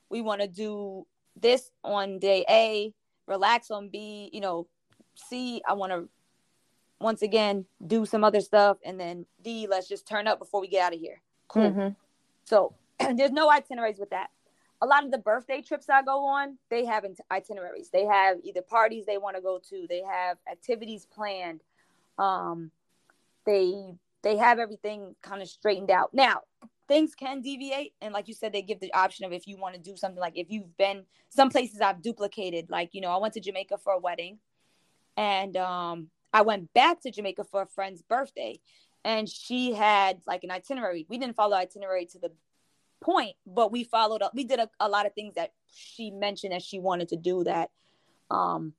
[0.09, 2.92] we want to do this on day a
[3.29, 4.66] relax on b you know
[5.14, 6.09] c i want to
[7.04, 10.68] once again do some other stuff, and then D, let's just turn up before we
[10.68, 11.20] get out of here.
[11.48, 11.70] Cool.
[11.70, 11.88] Mm-hmm.
[12.44, 12.74] So
[13.14, 14.30] there's no itineraries with that.
[14.82, 17.90] A lot of the birthday trips I go on, they have itineraries.
[17.90, 21.62] They have either parties they want to go to, they have activities planned.
[22.18, 22.70] Um,
[23.46, 26.14] they they have everything kind of straightened out.
[26.14, 26.40] Now,
[26.88, 29.74] things can deviate, and like you said, they give the option of if you want
[29.74, 32.70] to do something like if you've been some places I've duplicated.
[32.70, 34.38] Like you know, I went to Jamaica for a wedding,
[35.18, 38.60] and um, I went back to Jamaica for a friend's birthday,
[39.04, 41.06] and she had like an itinerary.
[41.08, 42.32] We didn't follow itinerary to the
[43.00, 44.32] point, but we followed up.
[44.34, 47.44] We did a, a lot of things that she mentioned that she wanted to do
[47.44, 47.70] that
[48.30, 48.72] um,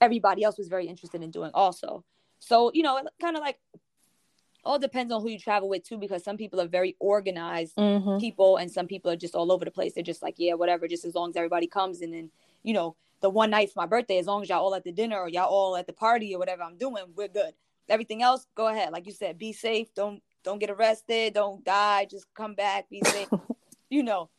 [0.00, 2.04] everybody else was very interested in doing also.
[2.38, 3.58] So, you know, kind of like
[4.64, 8.18] all depends on who you travel with too, because some people are very organized Mm-hmm.
[8.18, 9.92] people and some people are just all over the place.
[9.92, 12.30] They're just like, yeah, whatever, just as long as everybody comes and then,
[12.62, 14.92] you know, the one night for my birthday, as long as y'all all at the
[14.92, 17.52] dinner or y'all all at the party or whatever I'm doing, we're good.
[17.88, 18.92] Everything else, go ahead.
[18.92, 19.92] Like you said, be safe.
[19.94, 21.34] Don't don't get arrested.
[21.34, 22.06] Don't die.
[22.10, 22.88] Just come back.
[22.88, 23.28] Be safe.
[23.90, 24.30] you know,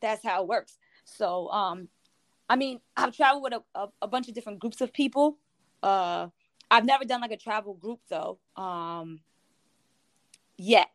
[0.00, 0.78] that's how it works.
[1.04, 1.88] So, um,
[2.48, 5.38] I mean, I've traveled with a, a, a bunch of different groups of people.
[5.82, 6.28] Uh,
[6.70, 8.38] I've never done like a travel group though.
[8.56, 9.20] Um,
[10.56, 10.88] yet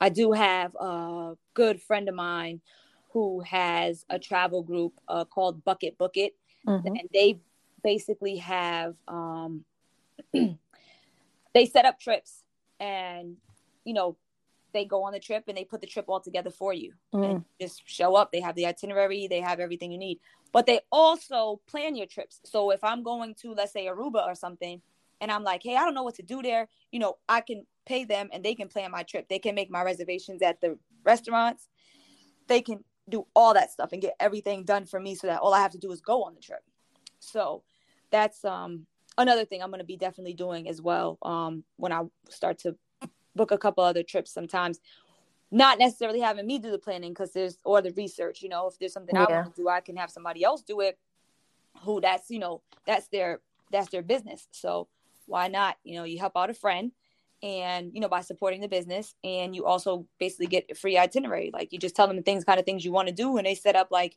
[0.00, 2.60] I do have a good friend of mine
[3.12, 6.34] who has a travel group uh, called Bucket Bucket It,
[6.66, 6.86] Mm-hmm.
[6.86, 7.40] and they
[7.82, 9.64] basically have um,
[10.32, 12.42] they set up trips,
[12.80, 13.36] and
[13.84, 14.16] you know
[14.72, 17.44] they go on the trip and they put the trip all together for you and
[17.58, 18.30] just show up.
[18.30, 20.20] They have the itinerary, they have everything you need,
[20.52, 22.40] but they also plan your trips.
[22.44, 24.82] So if I'm going to, let's say, Aruba or something,
[25.20, 27.64] and I'm like, hey, I don't know what to do there, you know, I can
[27.86, 29.28] pay them and they can plan my trip.
[29.28, 31.68] They can make my reservations at the restaurants.
[32.48, 35.54] They can do all that stuff and get everything done for me so that all
[35.54, 36.62] I have to do is go on the trip.
[37.20, 37.62] So
[38.10, 38.86] that's um
[39.18, 42.76] another thing I'm going to be definitely doing as well um when I start to
[43.34, 44.80] book a couple other trips sometimes.
[45.52, 48.78] Not necessarily having me do the planning because there's or the research you know if
[48.80, 50.98] there's something i want to do i can have somebody else do it
[51.82, 53.40] who that's you know that's their
[53.70, 54.48] that's their business.
[54.52, 54.88] So
[55.26, 55.76] why not?
[55.84, 56.92] You know you help out a friend
[57.42, 61.50] and you know by supporting the business and you also basically get a free itinerary
[61.52, 63.46] like you just tell them the things kind of things you want to do and
[63.46, 64.16] they set up like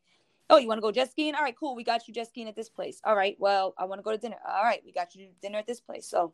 [0.50, 2.48] oh you want to go jet skiing all right cool we got you jet skiing
[2.48, 4.92] at this place all right well i want to go to dinner all right we
[4.92, 6.34] got you dinner at this place so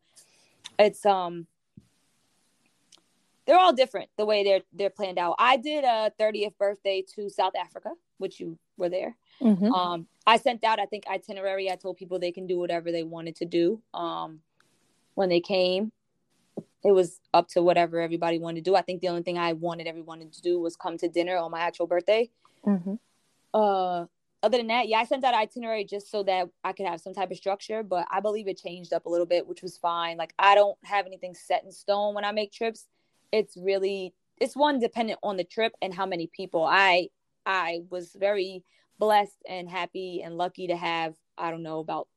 [0.78, 1.48] it's um
[3.46, 5.36] they're all different the way they're they're planned out.
[5.38, 9.16] I did a 30th birthday to South Africa, which you were there.
[9.42, 9.72] Mm-hmm.
[9.72, 11.72] Um, I sent out I think itinerary.
[11.72, 13.82] I told people they can do whatever they wanted to do.
[13.94, 14.40] Um,
[15.14, 15.92] when they came,
[16.86, 18.76] it was up to whatever everybody wanted to do.
[18.76, 21.50] I think the only thing I wanted everyone to do was come to dinner on
[21.50, 22.30] my actual birthday.
[22.64, 22.94] Mm-hmm.
[23.56, 24.06] Uh,
[24.44, 27.16] other than that, yeah, I sent out itinerary just so that I could have some
[27.16, 30.18] type of structure, but I believe it changed up a little bit, which was fine.
[30.18, 32.86] Like I don't have anything set in stone when I make trips.
[33.32, 36.66] It's really it's one dependent on the trip and how many people.
[36.66, 37.10] I
[37.48, 38.64] I was very
[39.00, 42.08] blessed and happy and lucky to have, I don't know, about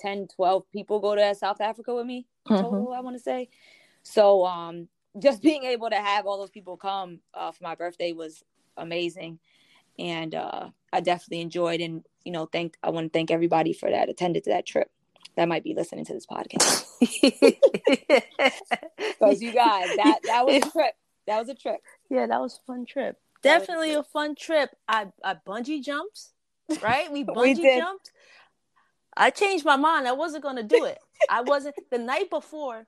[0.00, 3.48] 10, 12 people go to South Africa with me total, I want to say.
[4.02, 8.12] So um just being able to have all those people come uh, for my birthday
[8.12, 8.42] was
[8.76, 9.38] amazing
[9.98, 13.90] and uh, I definitely enjoyed and you know thank I want to thank everybody for
[13.90, 14.90] that attended to that trip
[15.36, 16.86] that might be listening to this podcast
[18.98, 20.94] because you guys that that was a trip
[21.26, 23.16] that was a trip yeah, that was a fun trip.
[23.42, 24.70] That was Definitely a fun trip.
[24.86, 26.20] I I bungee jumped,
[26.82, 27.10] right?
[27.10, 27.78] We We bungee did.
[27.78, 28.10] jumped.
[29.16, 30.06] I changed my mind.
[30.08, 30.98] I wasn't gonna do it.
[31.28, 32.86] I wasn't the night before.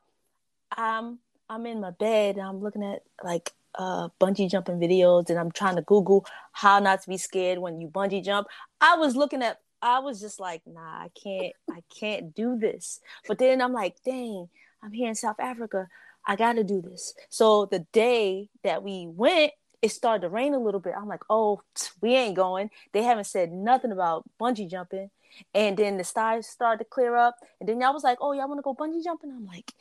[0.77, 5.39] Um, I'm in my bed and I'm looking at like uh bungee jumping videos and
[5.39, 8.49] I'm trying to Google how not to be scared when you bungee jump.
[8.81, 13.01] I was looking at I was just like, nah, I can't I can't do this.
[13.27, 14.49] But then I'm like, dang,
[14.83, 15.89] I'm here in South Africa.
[16.27, 17.15] I gotta do this.
[17.29, 20.95] So the day that we went, it started to rain a little bit.
[20.97, 21.63] I'm like, oh,
[22.01, 22.71] we ain't going.
[22.93, 25.11] They haven't said nothing about bungee jumping.
[25.55, 27.37] And then the stars started to clear up.
[27.59, 29.31] And then y'all was like, oh, y'all want to go bungee jumping?
[29.31, 29.73] I'm like,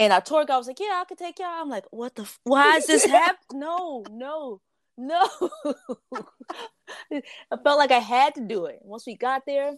[0.00, 1.48] and our tour guide was like, yeah, I could take y'all.
[1.48, 2.22] I'm like, what the?
[2.22, 3.38] F- why is this happening?
[3.60, 4.60] no, no,
[4.96, 5.28] no.
[7.12, 8.78] I felt like I had to do it.
[8.82, 9.74] Once we got there,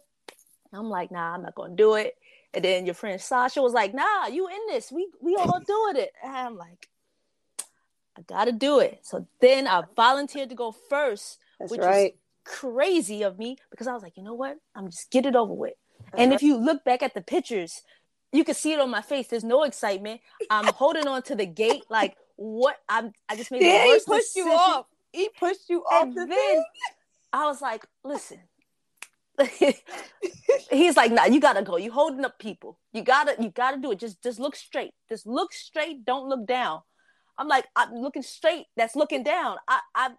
[0.73, 2.15] I'm like, nah, I'm not gonna do it.
[2.55, 4.93] And then your friend Sasha was like, nah, you in this.
[4.93, 6.13] We we all doing it.
[6.23, 6.89] And I'm like,
[8.17, 9.01] I gotta do it.
[9.03, 13.89] So then I volunteered to go first, that's which right was crazy of me because
[13.89, 14.57] I was like, you know what?
[14.75, 15.75] I'm just get it over with.
[15.99, 16.37] That's and right.
[16.37, 16.47] if uh-huh.
[16.47, 17.83] you look back at the pictures,
[18.33, 19.29] you can see it on my face.
[19.29, 20.21] There's no excitement.
[20.51, 23.89] I'm holding on to the gate like what I'm I just made yeah, the he
[23.89, 26.65] worst pushed you off he pushed you off And the then thing
[27.33, 28.41] I was like, listen,
[30.71, 31.77] he's like, nah, you gotta go.
[31.77, 32.79] You holding up people.
[32.93, 33.99] You gotta, you gotta do it.
[33.99, 34.93] Just, just look straight.
[35.09, 36.05] Just look straight.
[36.05, 36.81] Don't look down.
[37.39, 38.67] I'm like, I'm looking straight.
[38.77, 39.57] That's looking down.
[39.67, 40.11] I, I,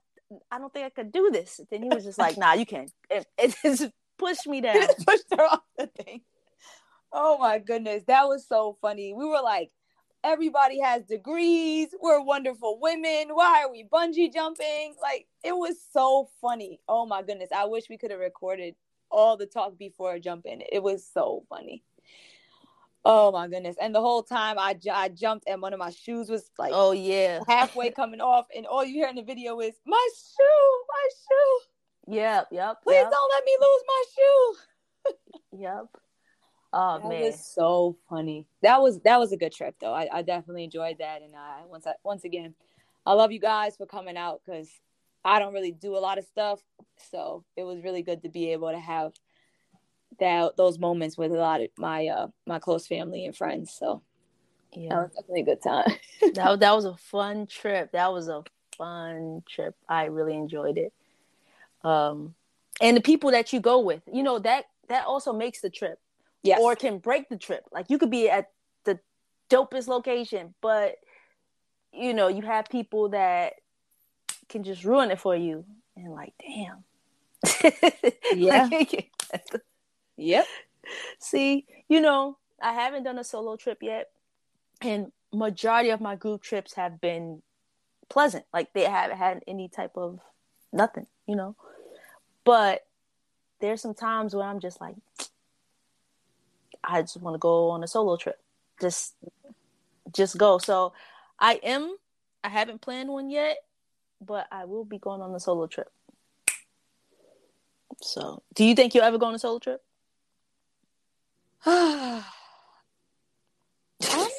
[0.52, 1.62] I don't think I could do this.
[1.70, 2.88] Then he was just like, nah, you can.
[3.10, 4.88] It, it just pushed me down.
[5.06, 6.22] pushed her off the thing.
[7.14, 9.14] Oh my goodness, that was so funny.
[9.14, 9.72] We were like,
[10.24, 11.94] everybody has degrees.
[12.02, 13.30] We're wonderful women.
[13.36, 14.96] Why are we bungee jumping?
[15.02, 16.80] Like it was so funny.
[16.88, 18.76] Oh my goodness, I wish we could have recorded
[19.12, 20.64] all the talk before jumping.
[20.72, 21.84] It was so funny.
[23.06, 23.76] Oh my goodness!
[23.82, 26.94] And the whole time I, I jumped and one of my shoes was like, oh
[26.94, 31.10] yeah, halfway coming off, and all you hear in the video is my shoe, my
[31.28, 32.16] shoe.
[32.16, 32.78] Yep, yep.
[32.82, 33.12] Please yep.
[33.12, 34.56] don't let me lose my shoe.
[35.64, 36.03] yep.
[36.74, 38.48] Oh that man, was so funny.
[38.64, 39.94] That was that was a good trip though.
[39.94, 42.56] I, I definitely enjoyed that, and I once I, once again,
[43.06, 44.70] I love you guys for coming out because
[45.24, 46.62] I don't really do a lot of stuff,
[47.12, 49.14] so it was really good to be able to have
[50.20, 53.72] that those moments with a lot of my uh my close family and friends.
[53.72, 54.02] So
[54.72, 55.92] yeah, that was definitely a good time.
[56.34, 57.92] that that was a fun trip.
[57.92, 58.44] That was a
[58.80, 59.76] fun trip.
[59.88, 60.92] I really enjoyed it.
[61.88, 62.34] Um,
[62.82, 66.00] and the people that you go with, you know that that also makes the trip
[66.44, 66.60] yes.
[66.62, 67.64] or can break the trip.
[67.72, 68.52] Like you could be at
[68.84, 69.00] the
[69.50, 70.96] dopest location, but
[71.92, 73.54] you know, you have people that
[74.50, 75.66] can just ruin it for you.
[75.96, 76.84] And like, damn.
[78.36, 78.70] yeah.
[80.18, 80.46] yep.
[81.20, 84.10] See, you know, I haven't done a solo trip yet.
[84.82, 87.42] And majority of my group trips have been
[88.10, 88.46] pleasant.
[88.54, 90.20] Like they haven't had any type of
[90.72, 91.56] nothing, you know.
[92.44, 92.86] But
[93.62, 94.96] there's some times where I'm just like,
[96.84, 98.40] I just want to go on a solo trip.
[98.82, 99.16] Just
[100.12, 100.58] just go.
[100.58, 100.94] So
[101.40, 101.96] I am
[102.44, 103.58] I haven't planned one yet,
[104.22, 105.92] but I will be going on a solo trip.
[108.02, 109.82] So, do you think you'll ever go on a solo trip?
[111.66, 112.24] I'm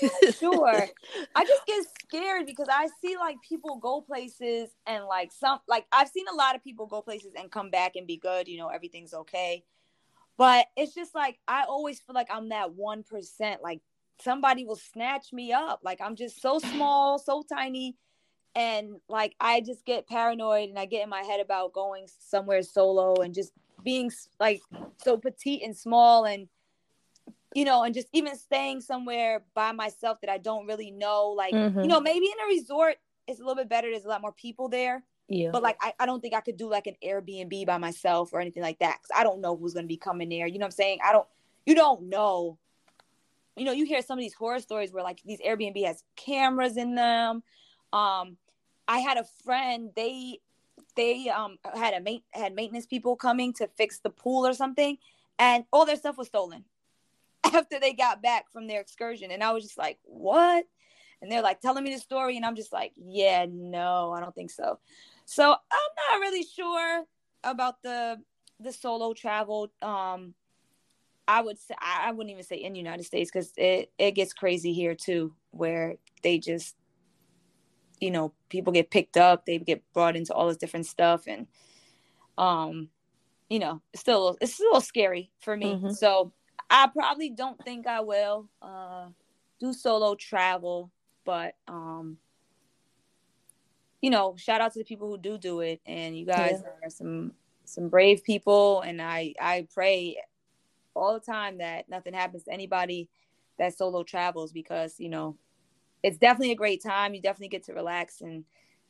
[0.03, 0.89] not sure.
[1.35, 5.87] I just get scared because I see like people go places and like some like
[5.91, 8.59] I've seen a lot of people go places and come back and be good, you
[8.59, 9.65] know, everything's okay.
[10.37, 13.57] But it's just like I always feel like I'm that 1%.
[13.63, 13.81] Like
[14.21, 15.81] somebody will snatch me up.
[15.85, 17.97] Like I'm just so small, so tiny.
[18.57, 22.63] And like I just get paranoid and I get in my head about going somewhere
[22.63, 24.61] solo and just being like
[25.03, 26.49] so petite and small and
[27.55, 31.29] you know, and just even staying somewhere by myself that I don't really know.
[31.29, 31.83] Like, mm-hmm.
[31.83, 33.91] you know, maybe in a resort it's a little bit better.
[33.91, 35.03] There's a lot more people there.
[35.29, 35.51] Yeah.
[35.53, 38.41] But like, I, I don't think I could do like an Airbnb by myself or
[38.41, 39.01] anything like that.
[39.03, 40.47] Cause I don't know who's to be coming there.
[40.47, 40.99] You know what I'm saying?
[41.05, 41.27] I don't,
[41.67, 42.59] you don't know.
[43.57, 46.77] You know, you hear some of these horror stories where like these Airbnb has cameras
[46.77, 47.43] in them.
[47.93, 48.37] Um,
[48.87, 50.41] I had a friend, they,
[50.97, 54.99] they um had a mate had maintenance people coming to fix the pool or something
[55.39, 56.65] and all their stuff was stolen
[57.45, 60.65] after they got back from their excursion and i was just like what
[61.21, 64.35] and they're like telling me the story and i'm just like yeah no i don't
[64.35, 64.79] think so
[65.25, 67.05] so I'm not really sure
[67.43, 68.21] about the
[68.61, 69.71] the solo travel.
[69.83, 70.35] Um,
[71.27, 74.33] I would say I wouldn't even say in the United States because it it gets
[74.33, 76.77] crazy here too, where they just
[78.01, 81.47] you know people get picked up, they get brought into all this different stuff, and
[82.37, 82.89] um,
[83.49, 85.75] you know, it's still it's still scary for me.
[85.75, 85.91] Mm-hmm.
[85.91, 86.33] So
[86.71, 89.07] I probably don't think I will uh
[89.61, 90.91] do solo travel,
[91.25, 92.19] but um
[94.05, 96.87] you know, shout out to the people who do do it, and you guys yeah.
[96.87, 97.33] are some
[97.65, 100.19] some brave people, and I I pray
[100.93, 103.09] all the time that nothing happens to anybody
[103.59, 105.39] that solo travels because you know
[106.03, 107.15] it's definitely a great time.
[107.15, 108.45] You definitely get to relax and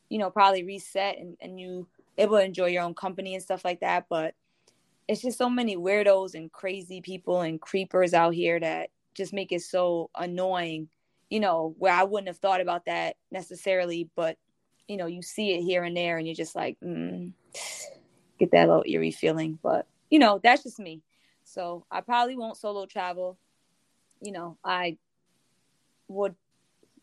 [0.09, 1.87] you know probably reset and and you
[2.19, 4.07] able to enjoy your own company and stuff like that.
[4.11, 4.35] But
[5.07, 9.53] it's just so many weirdos and crazy people and creepers out here that just make
[9.53, 10.89] it so annoying.
[11.31, 14.39] You know, where I wouldn't have thought about that necessarily, but
[14.89, 17.33] you know you see it here and there and you're just like mm,
[18.39, 19.59] get that little eerie feeling.
[19.63, 21.03] But you know that's just me.
[21.45, 23.39] So i probably won't solo travel.
[24.21, 24.97] You know i
[26.09, 26.35] would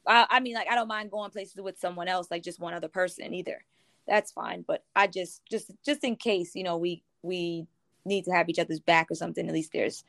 [0.08, 2.74] I, I mean like i don't mind going places with someone else like just one
[2.74, 3.64] other person either.
[4.08, 4.64] That's fine.
[4.68, 7.68] But i just just just in case you know we we
[8.06, 10.04] need to have each other's back or something at least there's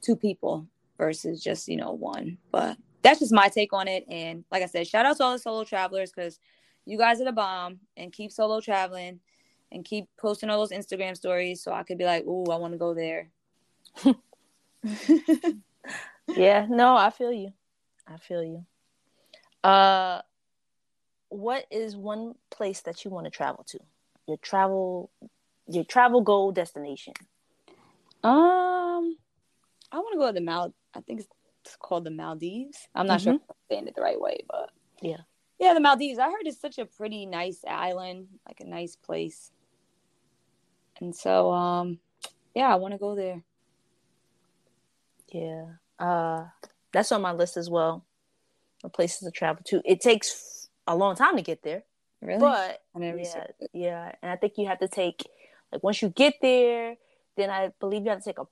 [0.00, 0.66] two people
[0.98, 2.38] versus just you know one.
[2.50, 4.04] But that's just my take on it.
[4.08, 6.38] And like i said shout out to all the solo travelers because
[6.84, 9.20] you guys are the bomb and keep solo traveling
[9.70, 12.72] and keep posting all those Instagram stories so I could be like, "Ooh, I want
[12.74, 13.30] to go there."
[16.36, 17.52] yeah, no, I feel you.
[18.06, 18.64] I feel you.
[19.68, 20.20] Uh
[21.28, 23.78] what is one place that you want to travel to?
[24.26, 25.10] Your travel
[25.68, 27.14] your travel goal destination.
[28.24, 29.16] Um,
[29.90, 30.74] I want to go to the Mal.
[30.94, 31.20] I think
[31.64, 32.86] it's called the Maldives.
[32.94, 33.36] I'm not sure Mhm.
[33.36, 34.70] if I'm saying it the right way, but
[35.00, 35.22] Yeah.
[35.62, 36.18] Yeah, the Maldives.
[36.18, 39.52] I heard it's such a pretty nice island, like a nice place.
[41.00, 42.00] And so, um,
[42.54, 43.42] yeah, I want to go there.
[45.28, 45.64] Yeah.
[46.00, 46.46] Uh,
[46.92, 48.04] that's on my list as well.
[48.82, 49.80] of Places to travel to.
[49.84, 51.84] It takes a long time to get there,
[52.20, 52.40] Really?
[52.40, 54.12] but yeah, yeah.
[54.20, 55.24] And I think you have to take
[55.72, 56.96] like once you get there,
[57.36, 58.46] then I believe you have to take a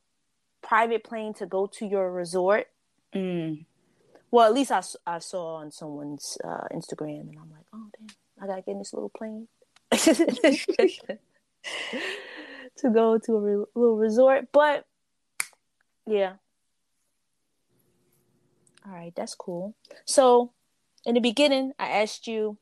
[0.62, 2.68] private plane to go to your resort.
[3.14, 3.66] Mm.
[4.30, 8.08] Well, at least I, I saw on someone's uh, Instagram, and I'm like, oh damn,
[8.40, 9.48] I gotta get in this little plane
[9.92, 11.18] to
[12.92, 14.48] go to a re- little resort.
[14.52, 14.86] But
[16.06, 16.34] yeah,
[18.86, 19.74] all right, that's cool.
[20.04, 20.52] So
[21.04, 22.58] in the beginning, I asked you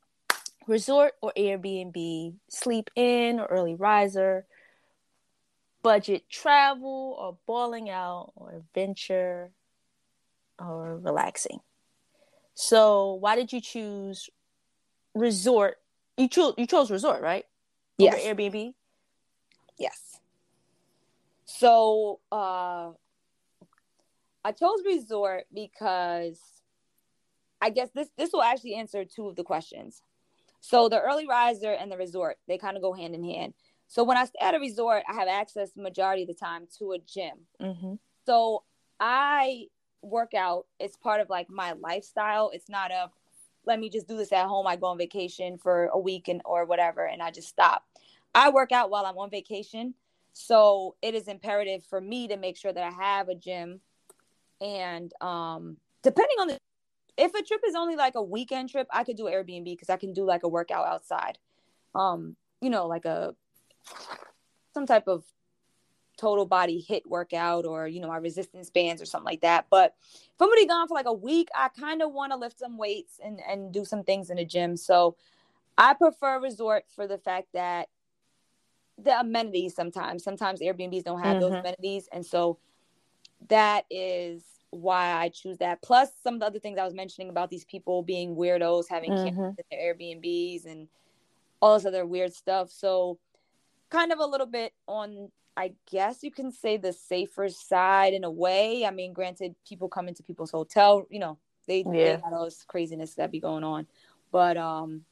[0.66, 4.46] resort or Airbnb, sleep in or early riser,
[5.82, 9.50] budget travel or balling out or adventure
[10.58, 11.60] or relaxing.
[12.54, 14.28] So why did you choose
[15.14, 15.76] resort?
[16.16, 17.44] You chose you chose resort, right?
[17.98, 18.14] Yes.
[18.14, 18.74] Over Airbnb.
[19.78, 20.18] Yes.
[21.44, 22.90] So uh
[24.44, 26.40] I chose resort because
[27.60, 30.02] I guess this this will actually answer two of the questions.
[30.60, 33.54] So the early riser and the resort, they kind of go hand in hand.
[33.86, 36.92] So when I stay at a resort, I have access majority of the time to
[36.92, 37.46] a gym.
[37.60, 37.94] Mm-hmm.
[38.26, 38.64] So
[39.00, 39.66] I
[40.02, 40.66] work out.
[40.78, 42.50] It's part of like my lifestyle.
[42.52, 43.10] It's not a
[43.66, 44.66] let me just do this at home.
[44.66, 47.84] I go on vacation for a week and or whatever, and I just stop.
[48.34, 49.94] I work out while I'm on vacation.
[50.32, 53.80] So it is imperative for me to make sure that I have a gym.
[54.60, 56.58] And um depending on the
[57.16, 59.96] if a trip is only like a weekend trip, I could do Airbnb because I
[59.96, 61.38] can do like a workout outside.
[61.94, 63.34] Um, you know, like a
[64.72, 65.24] some type of
[66.18, 69.66] total body HIIT workout or you know my resistance bands or something like that.
[69.70, 72.38] But if i'm gonna be gone for like a week i kind of want to
[72.38, 74.76] lift some weights and and do some things in the gym.
[74.76, 75.16] So
[75.78, 77.88] i prefer resort for the fact that
[79.02, 80.24] the amenities sometimes.
[80.24, 81.60] Sometimes airbnbs don't have those Mhm.
[81.60, 82.58] amenities and so
[83.48, 85.80] that is why i choose that.
[85.82, 89.16] Plus some of the other things i was mentioning about these people being weirdos having
[89.16, 90.88] cameras in their airbnbs and
[91.62, 92.70] all this other weird stuff.
[92.70, 93.18] So
[93.90, 98.22] kind of a little bit on I guess you can say the safer side in
[98.22, 98.86] a way.
[98.86, 101.36] I mean, granted, people come into people's hotel, you know,
[101.66, 102.16] they they Yeah.
[102.16, 103.88] got all this craziness that be going on.
[104.30, 105.04] But um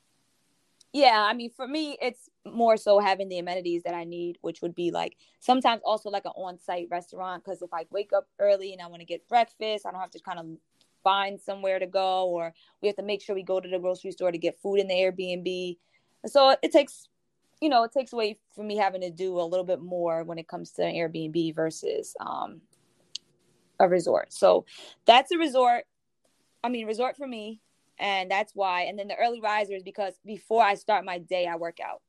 [0.92, 4.62] yeah, I mean for me it's more so having the amenities that I need, which
[4.62, 8.72] would be like sometimes also like an on-site restaurant because if I wake up early
[8.72, 10.46] and I want to get breakfast, I don't have to kind of
[11.02, 14.12] find somewhere to go or we have to make sure we go to the grocery
[14.12, 15.76] store to get food in the Airbnb.
[16.26, 17.08] So it takes
[17.60, 20.38] you know, it takes away from me having to do a little bit more when
[20.38, 22.60] it comes to an Airbnb versus um,
[23.80, 24.32] a resort.
[24.32, 24.66] So
[25.06, 25.84] that's a resort.
[26.62, 27.60] I mean, resort for me,
[27.98, 28.82] and that's why.
[28.82, 32.02] And then the early risers because before I start my day, I work out.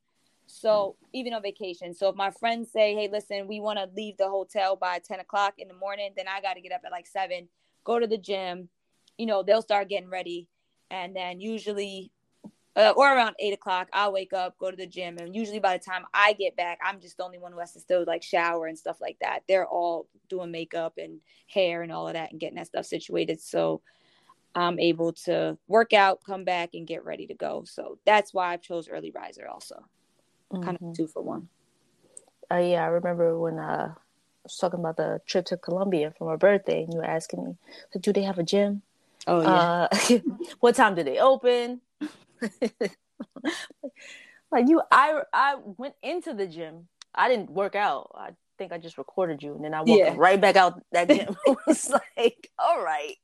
[0.48, 4.16] So even on vacation, so if my friends say, "Hey, listen, we want to leave
[4.18, 6.91] the hotel by ten o'clock in the morning," then I got to get up at
[6.91, 7.50] like seven,
[7.84, 8.70] go to the gym.
[9.18, 10.48] You know, they'll start getting ready,
[10.89, 12.12] and then usually
[12.78, 15.78] uh, or around eight o'clock, I'll wake up, go to the gym, and usually by
[15.78, 18.23] the time I get back, I'm just the only one who has to still like
[18.23, 19.41] shower and stuff like that.
[19.47, 23.41] They're all doing makeup and hair and all of that and getting that stuff situated.
[23.41, 23.82] So
[24.55, 27.63] I'm able to work out, come back, and get ready to go.
[27.65, 29.84] So that's why I chose early riser also.
[30.61, 30.91] Kind Mhm.
[30.91, 31.49] of two for one.
[32.51, 33.97] Uh, yeah, I remember when uh, I
[34.43, 37.57] was talking about the trip to Colombia for my birthday, and you were asking me,
[37.93, 38.84] like, "Do they have a gym?
[39.28, 39.88] Oh Uh,
[40.59, 41.82] what time do they open?"
[44.51, 46.88] like you, I I went into the gym.
[47.15, 48.11] I didn't work out.
[48.15, 50.15] I think I just recorded you, and then I walked Yeah.
[50.17, 51.35] right back out that gym.
[51.45, 53.15] it was like, all right,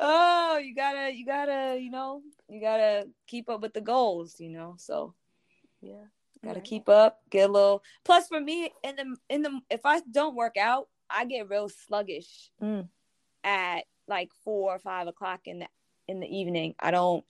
[0.00, 4.50] oh, you gotta, you gotta, you know, you gotta keep up with the goals, you
[4.50, 4.74] know.
[4.78, 5.14] So
[5.80, 6.04] yeah,
[6.44, 6.64] gotta Right.
[6.64, 10.34] keep up get a little plus for me in the in the if i don't
[10.34, 12.88] work out i get real sluggish Mm.
[13.44, 15.68] at like four or five o'clock in the
[16.10, 17.24] in the evening i don't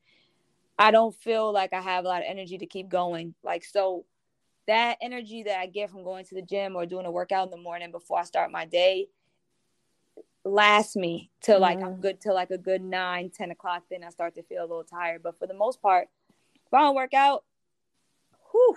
[0.78, 4.04] i don't feel like i have a lot of energy to keep going like so
[4.66, 7.50] that energy that i get from going to the gym or doing a workout in
[7.50, 9.06] the morning before i start my day
[10.44, 12.00] lasts me till like i'm Mhm.
[12.00, 14.84] good till like a good nine ten o'clock then i start to feel a little
[14.84, 16.08] tired but for the most part
[16.54, 17.44] if i don't work out
[18.50, 18.76] whew,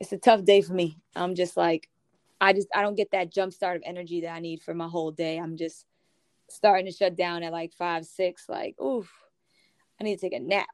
[0.00, 0.96] it's a tough day for me.
[1.14, 1.88] I'm just like,
[2.40, 4.88] I just I don't get that jump start of energy that I need for my
[4.88, 5.38] whole day.
[5.38, 5.86] I'm just
[6.48, 8.48] starting to shut down at like five, six.
[8.48, 9.10] Like, oof,
[10.00, 10.68] I need to take a nap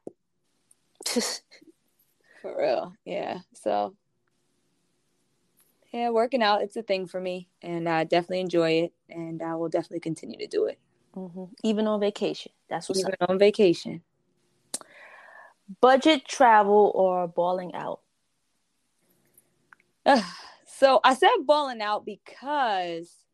[2.41, 2.93] for real.
[3.05, 3.39] Yeah.
[3.53, 3.95] So,
[5.91, 9.55] Yeah, working out, it's a thing for me, and I definitely enjoy it, and I
[9.55, 10.79] will definitely continue to do it.
[11.15, 11.45] Mm-hmm.
[11.63, 12.51] Even on vacation.
[12.69, 13.29] That's what's Even up.
[13.29, 14.01] on vacation.
[15.81, 18.01] Budget travel or balling out?
[20.65, 23.24] so I said balling out because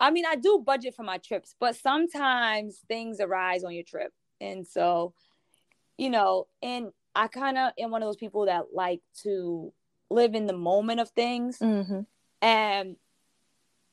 [0.00, 4.12] I mean I do budget for my trips, but sometimes things arise on your trip.
[4.40, 5.14] And so,
[5.96, 9.72] you know, and I kind of am one of those people that like to
[10.10, 11.58] live in the moment of things.
[11.58, 12.00] Mm-hmm.
[12.40, 12.96] And,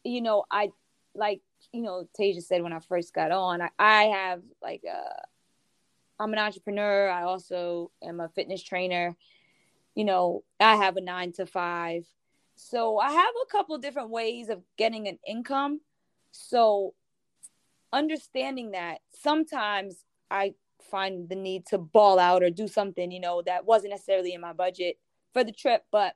[0.03, 0.69] you know, I
[1.15, 1.41] like,
[1.71, 5.23] you know, Tasia said when I first got on, I, I have like a,
[6.19, 7.09] I'm an entrepreneur.
[7.09, 9.15] I also am a fitness trainer.
[9.95, 12.05] You know, I have a nine to five.
[12.55, 15.81] So I have a couple different ways of getting an income.
[16.35, 16.93] So
[17.93, 20.53] understanding that sometimes I
[20.91, 24.41] find the need to ball out or do something, you know, that wasn't necessarily in
[24.41, 24.97] my budget
[25.33, 26.15] for the trip, but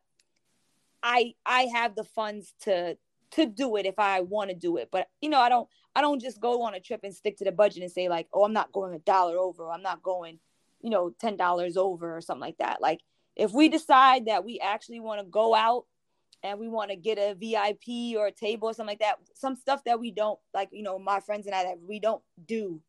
[1.01, 2.97] I I have the funds to
[3.32, 4.89] to do it if I want to do it.
[4.91, 7.45] But you know, I don't I don't just go on a trip and stick to
[7.45, 9.63] the budget and say like, "Oh, I'm not going a dollar over.
[9.63, 10.39] Or I'm not going,
[10.82, 12.99] you know, $10 over or something like that." Like
[13.36, 15.86] if we decide that we actually want to go out
[16.44, 19.56] and we want to get a VIP or a table or something like that, some
[19.56, 22.82] stuff that we don't like, you know, my friends and I that we don't do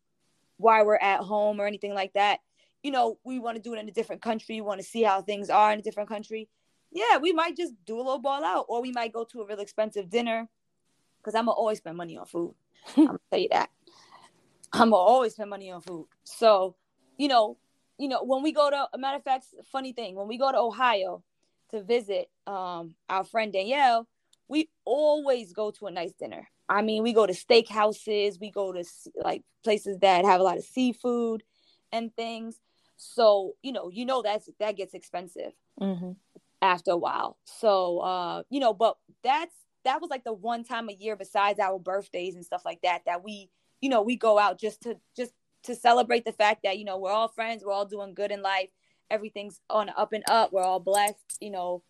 [0.57, 2.41] while we're at home or anything like that.
[2.83, 5.03] You know, we want to do it in a different country, we want to see
[5.03, 6.49] how things are in a different country.
[6.93, 9.47] Yeah, we might just do a little ball out, or we might go to a
[9.47, 10.49] real expensive dinner.
[11.19, 12.55] Because I'm gonna always spend money on food.
[12.97, 13.71] I'm gonna tell you that.
[14.73, 16.07] I'm gonna always spend money on food.
[16.25, 16.77] So,
[17.19, 17.59] you know,
[17.99, 20.51] you know, when we go to a matter of fact, funny thing, when we go
[20.51, 21.23] to Ohio
[21.71, 24.07] to visit um our friend Danielle,
[24.49, 26.49] we always go to a nice dinner.
[26.69, 28.85] I mean, we go to steakhouses, we go to
[29.17, 31.43] like places that have a lot of seafood
[31.93, 32.61] and things.
[32.97, 36.13] So, you know, you know that's that gets expensive Mm-hmm.
[36.61, 37.39] after a while.
[37.45, 39.55] So, uh, you know, but that's
[39.85, 43.03] that was like the one time a year besides our birthdays and stuff like that
[43.07, 43.49] that we,
[43.81, 45.33] you know, we go out just to just
[45.65, 48.43] to celebrate the fact that, you know, we're all friends, we're all doing good in
[48.43, 48.69] life.
[49.11, 50.53] Everything's on up and up.
[50.53, 51.83] We're all blessed, you know,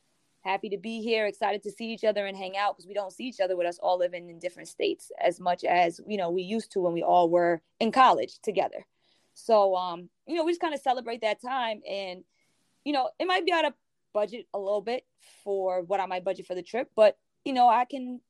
[0.43, 3.13] happy to be here, excited to see each other and hang out because we don't
[3.13, 6.31] see each other with us all living in different states as much as, you know,
[6.31, 8.87] we used to when we all were in college together.
[9.35, 12.25] So, um, you know, we just kind of celebrate that time and,
[12.85, 13.75] you know, it might be out of
[14.13, 15.05] budget a little bit
[15.45, 18.21] for what I might budget for the trip, but you know, I can,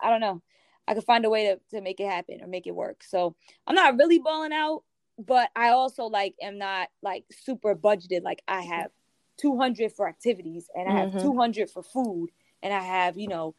[0.00, 0.42] I, don't know,
[0.86, 3.02] I can find a way to, to make it happen or make it work.
[3.02, 3.34] So
[3.66, 4.82] I'm not really balling out,
[5.26, 8.22] but I also like am not like super budgeted.
[8.22, 8.90] Like I have
[9.38, 11.22] 200 for activities and I have Mhm.
[11.22, 12.30] 200 for food
[12.62, 13.54] and I have, you know,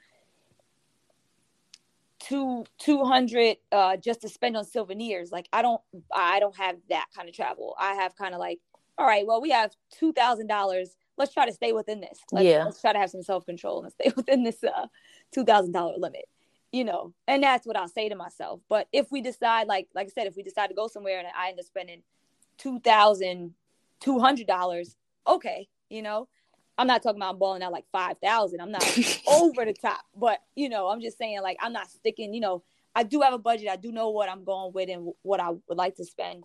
[2.19, 5.81] two 200 uh just to spend on souvenirs like i don't
[6.13, 8.59] i don't have that kind of travel i have kind of like
[8.99, 12.45] all right well we have two thousand dollars let's try to stay within this let's,
[12.47, 12.63] Yeah.
[12.65, 14.85] let's try to have some self-control and stay within this uh
[15.31, 16.25] two thousand dollar limit
[16.71, 20.07] you know and that's what i'll say to myself but if we decide like like
[20.07, 22.01] i said if we decide to go somewhere and i end up spending
[22.57, 23.53] two thousand
[23.99, 24.95] two hundred dollars
[25.27, 26.27] okay you know
[26.77, 28.83] i'm not talking about balling out like five thousand i'm not
[29.27, 30.01] over the top.
[30.15, 32.33] But you know, I'm just saying like I'm not sticking.
[32.33, 32.63] You know,
[32.95, 33.69] I do have a budget.
[33.69, 36.43] I do know what I'm going with and what I would like to spend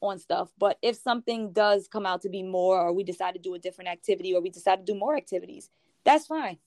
[0.00, 0.50] on stuff.
[0.58, 3.58] But if something does come out to be more, or we decide to do a
[3.58, 5.70] different activity, or we decide to do more activities,
[6.04, 6.58] that's fine.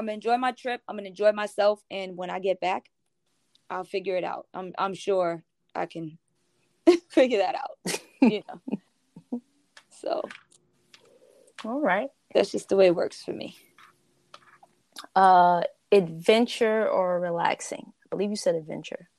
[0.00, 0.80] I'm gonna enjoy my trip.
[0.88, 2.90] I'm gonna enjoy myself, and when I get back,
[3.68, 4.46] I'll figure it out.
[4.54, 5.44] I'm I'm sure
[5.74, 6.16] I can
[7.10, 8.00] figure that out.
[8.22, 9.40] You know.
[9.90, 10.22] so
[11.66, 12.08] All right.
[12.32, 13.58] that's just the way it works for me.
[15.14, 17.92] Uh, adventure or relaxing?
[18.06, 19.10] I believe you said adventure.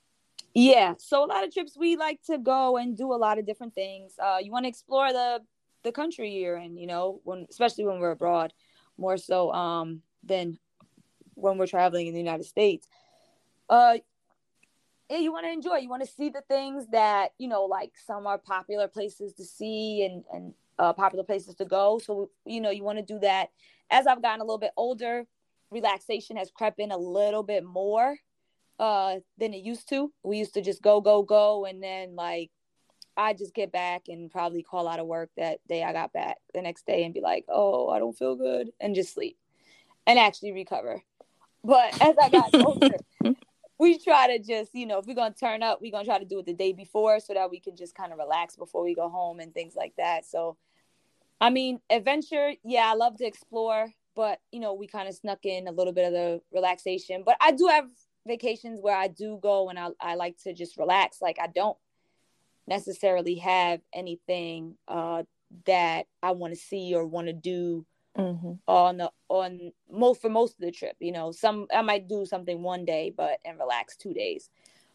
[0.56, 3.46] Yeah, so a lot of trips we like to go and do a lot of
[3.46, 4.14] different things.
[4.18, 5.42] Uh, you want to explore the
[5.84, 8.52] the country you're in, you know, when especially when we're abroad,
[8.98, 10.58] more so um than
[11.42, 12.88] when we're traveling in the United States.
[13.70, 13.98] Uh,
[15.10, 15.78] you want to enjoy.
[15.78, 19.44] You want to see the things that you know, like some are popular places to
[19.44, 22.00] see and and uh, popular places to go.
[22.00, 23.50] So you know, you want to do that.
[23.90, 25.26] As I've gotten a little bit older,
[25.70, 28.18] relaxation has crept in a little bit more
[28.80, 30.12] uh than it used to.
[30.24, 32.52] We used to just go, go, go, and then like
[33.18, 36.38] I just get back and probably call out of work that day I got back
[36.54, 39.38] the next day and be like, oh, I don't feel good, and just sleep
[40.08, 41.02] and actually recover.
[41.64, 42.98] But as I got older,
[43.80, 46.26] we try to just, you know, if we're gonna turn up, we're gonna try to
[46.26, 48.96] do it the day before so that we can just kind of relax before we
[48.96, 50.26] go home and things like that.
[50.26, 50.58] So
[51.42, 55.46] I mean, adventure, yeah, I love to explore, but you know, we kind of snuck
[55.46, 57.24] in a little bit of the relaxation.
[57.26, 57.90] But I do have
[58.28, 61.22] vacations where I do go and I, I like to just relax.
[61.22, 61.78] Like I don't
[62.68, 65.24] necessarily have anything uh,
[65.66, 67.86] that I want to see or want to do
[68.18, 68.54] mm-hmm.
[68.68, 70.96] on the on most for most of the trip.
[71.00, 74.50] You know, some I might do something one day, but and relax two days.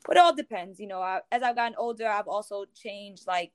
[0.07, 0.79] But it all depends.
[0.79, 3.53] You know, I, as I've gotten older, I've also changed like,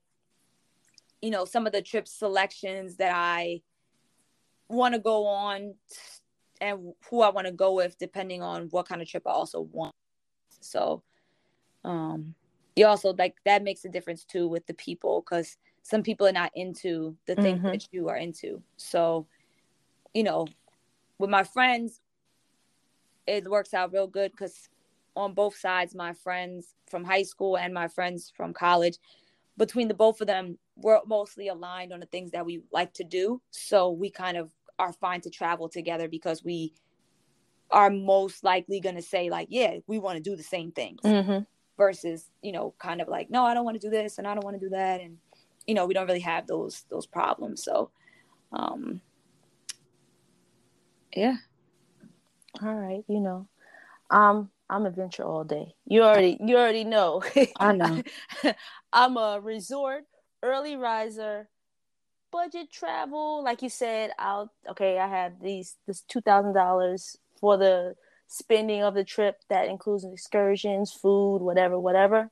[1.21, 3.61] you know, some of the trip selections that I
[4.67, 5.75] want to go on
[6.59, 9.61] and who I want to go with, depending on what kind of trip I also
[9.61, 9.95] want.
[10.59, 11.03] So,
[11.83, 12.35] um,
[12.75, 16.31] you also like that makes a difference too with the people because some people are
[16.31, 17.67] not into the things mm-hmm.
[17.67, 18.61] that you are into.
[18.77, 19.27] So,
[20.13, 20.47] you know,
[21.17, 22.01] with my friends,
[23.27, 24.69] it works out real good because
[25.15, 28.97] on both sides, my friends from high school and my friends from college,
[29.57, 33.03] between the both of them, we're mostly aligned on the things that we like to
[33.03, 33.41] do.
[33.51, 36.73] So we kind of are fine to travel together because we
[37.69, 41.01] are most likely going to say like, yeah, we want to do the same things.
[41.03, 41.43] Mm-hmm.
[41.77, 44.33] Versus, you know, kind of like, no, I don't want to do this and I
[44.33, 45.17] don't want to do that, and
[45.65, 47.63] you know, we don't really have those those problems.
[47.63, 47.89] So,
[48.51, 49.01] um,
[51.15, 51.35] yeah.
[52.61, 53.47] All right, you know,
[54.09, 55.75] um, I'm adventure all day.
[55.85, 57.23] You already you already know.
[57.59, 58.01] I know.
[58.93, 60.05] I'm a resort
[60.43, 61.49] early riser,
[62.31, 63.43] budget travel.
[63.43, 64.99] Like you said, I'll okay.
[64.99, 67.95] I have these this two thousand dollars for the
[68.27, 69.37] spending of the trip.
[69.49, 72.31] That includes excursions, food, whatever, whatever.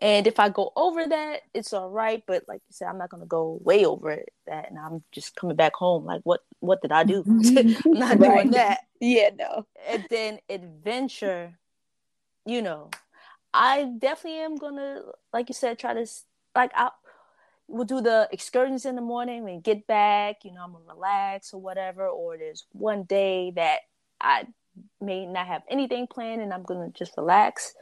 [0.00, 2.22] And if I go over that, it's all right.
[2.26, 5.36] But like you said, I'm not gonna go way over it, that, and I'm just
[5.36, 6.04] coming back home.
[6.04, 7.22] Like, what what did I do?
[7.28, 8.20] I'm not right.
[8.20, 8.80] doing that.
[9.00, 9.66] Yeah, no.
[9.86, 11.58] And then adventure,
[12.46, 12.90] you know,
[13.52, 16.06] I definitely am gonna, like you said, try to
[16.54, 16.90] like I
[17.68, 20.44] we'll do the excursions in the morning and get back.
[20.44, 22.08] You know, I'm gonna relax or whatever.
[22.08, 23.80] Or there's one day that
[24.20, 24.46] I
[25.00, 27.74] may not have anything planned and I'm gonna just relax.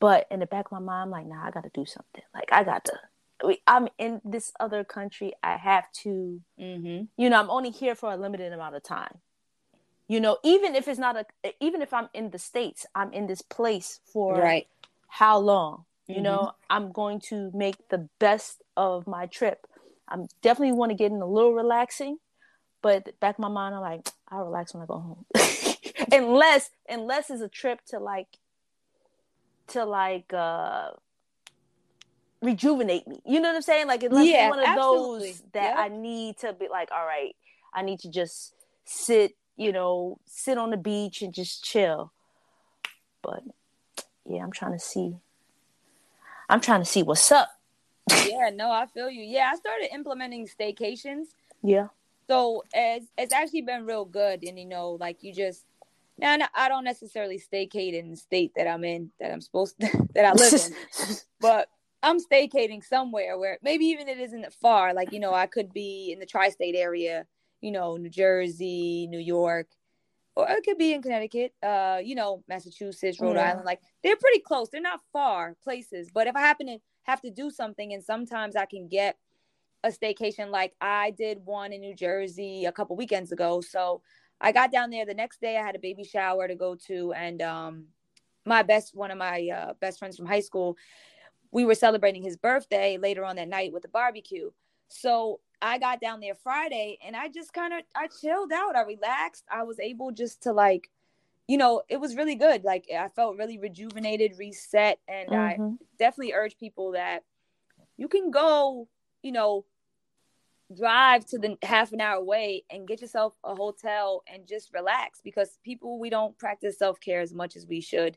[0.00, 2.22] But in the back of my mind, I'm like, nah, I got to do something.
[2.34, 3.56] Like, I got to.
[3.66, 5.32] I'm in this other country.
[5.42, 6.40] I have to.
[6.58, 7.04] Mm-hmm.
[7.16, 9.18] You know, I'm only here for a limited amount of time.
[10.08, 13.28] You know, even if it's not a, even if I'm in the states, I'm in
[13.28, 14.66] this place for right.
[15.06, 15.84] how long?
[16.08, 16.24] You mm-hmm.
[16.24, 19.66] know, I'm going to make the best of my trip.
[20.08, 22.18] I'm definitely want to get in a little relaxing,
[22.82, 25.24] but back of my mind, I'm like, I'll relax when I go home.
[26.12, 28.26] unless, unless it's a trip to like
[29.70, 30.90] to like uh
[32.42, 33.20] rejuvenate me.
[33.26, 33.86] You know what I'm saying?
[33.86, 35.30] Like unless yeah, one of absolutely.
[35.30, 35.78] those that yep.
[35.78, 37.34] I need to be like, all right,
[37.74, 38.54] I need to just
[38.84, 42.12] sit, you know, sit on the beach and just chill.
[43.22, 43.42] But
[44.26, 45.16] yeah, I'm trying to see.
[46.48, 47.48] I'm trying to see what's up.
[48.26, 49.22] yeah, no, I feel you.
[49.22, 51.26] Yeah, I started implementing staycations.
[51.62, 51.88] Yeah.
[52.26, 55.64] So it's it's actually been real good, and you know, like you just
[56.20, 60.06] now, I don't necessarily staycate in the state that I'm in, that I'm supposed to,
[60.14, 61.68] that I live in, but
[62.02, 64.94] I'm staycating somewhere where maybe even it isn't far.
[64.94, 67.26] Like, you know, I could be in the tri state area,
[67.60, 69.68] you know, New Jersey, New York,
[70.36, 73.50] or it could be in Connecticut, uh, you know, Massachusetts, Rhode yeah.
[73.50, 73.66] Island.
[73.66, 74.68] Like, they're pretty close.
[74.70, 76.10] They're not far places.
[76.12, 79.16] But if I happen to have to do something, and sometimes I can get
[79.82, 83.60] a staycation, like I did one in New Jersey a couple weekends ago.
[83.60, 84.02] So
[84.40, 85.56] I got down there the next day.
[85.56, 87.84] I had a baby shower to go to, and um,
[88.46, 90.76] my best one of my uh, best friends from high school,
[91.50, 94.50] we were celebrating his birthday later on that night with a barbecue.
[94.88, 98.76] So I got down there Friday, and I just kind of I chilled out.
[98.76, 99.44] I relaxed.
[99.50, 100.90] I was able just to like,
[101.46, 102.64] you know, it was really good.
[102.64, 105.62] Like I felt really rejuvenated, reset, and mm-hmm.
[105.62, 107.24] I definitely urge people that
[107.98, 108.88] you can go,
[109.22, 109.66] you know,
[110.76, 115.20] drive to the half an hour away and get yourself a hotel and just relax
[115.22, 118.16] because people we don't practice self-care as much as we should.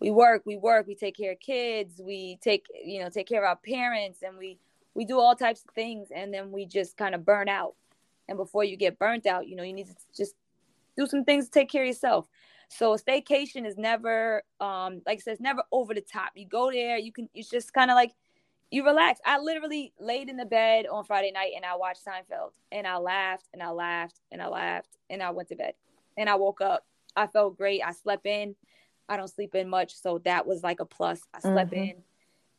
[0.00, 3.42] We work we work we take care of kids we take you know take care
[3.42, 4.58] of our parents and we
[4.94, 7.74] we do all types of things and then we just kind of burn out.
[8.28, 10.34] And before you get burnt out you know you need to just
[10.96, 12.28] do some things to take care of yourself.
[12.68, 16.30] So staycation is never um like i said it's never over the top.
[16.36, 18.12] You go there you can it's just kind of like
[18.70, 19.20] you relax.
[19.24, 22.98] I literally laid in the bed on Friday night and I watched Seinfeld and I
[22.98, 25.74] laughed and I laughed and I laughed and I went to bed
[26.16, 26.84] and I woke up.
[27.16, 27.82] I felt great.
[27.84, 28.54] I slept in.
[29.08, 31.20] I don't sleep in much, so that was like a plus.
[31.32, 31.82] I slept mm-hmm.
[31.82, 31.94] in.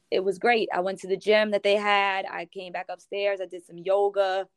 [0.09, 0.67] It was great.
[0.73, 2.25] I went to the gym that they had.
[2.25, 3.39] I came back upstairs.
[3.39, 4.47] I did some yoga.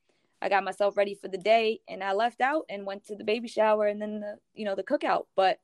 [0.41, 3.23] I got myself ready for the day and I left out and went to the
[3.23, 5.27] baby shower and then the you know the cookout.
[5.37, 5.61] But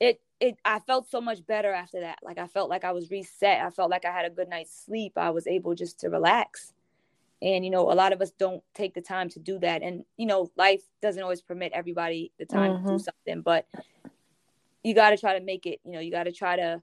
[0.00, 2.18] it it I felt so much better after that.
[2.22, 3.60] Like I felt like I was reset.
[3.60, 5.12] I felt like I had a good night's sleep.
[5.16, 6.72] I was able just to relax.
[7.42, 9.82] And you know, a lot of us don't take the time to do that.
[9.82, 12.86] And you know, life doesn't always permit everybody the time mm-hmm.
[12.86, 13.04] to do mm-hmm.
[13.04, 13.66] something, but
[14.82, 16.82] you got to try to make it, you know, you got to try to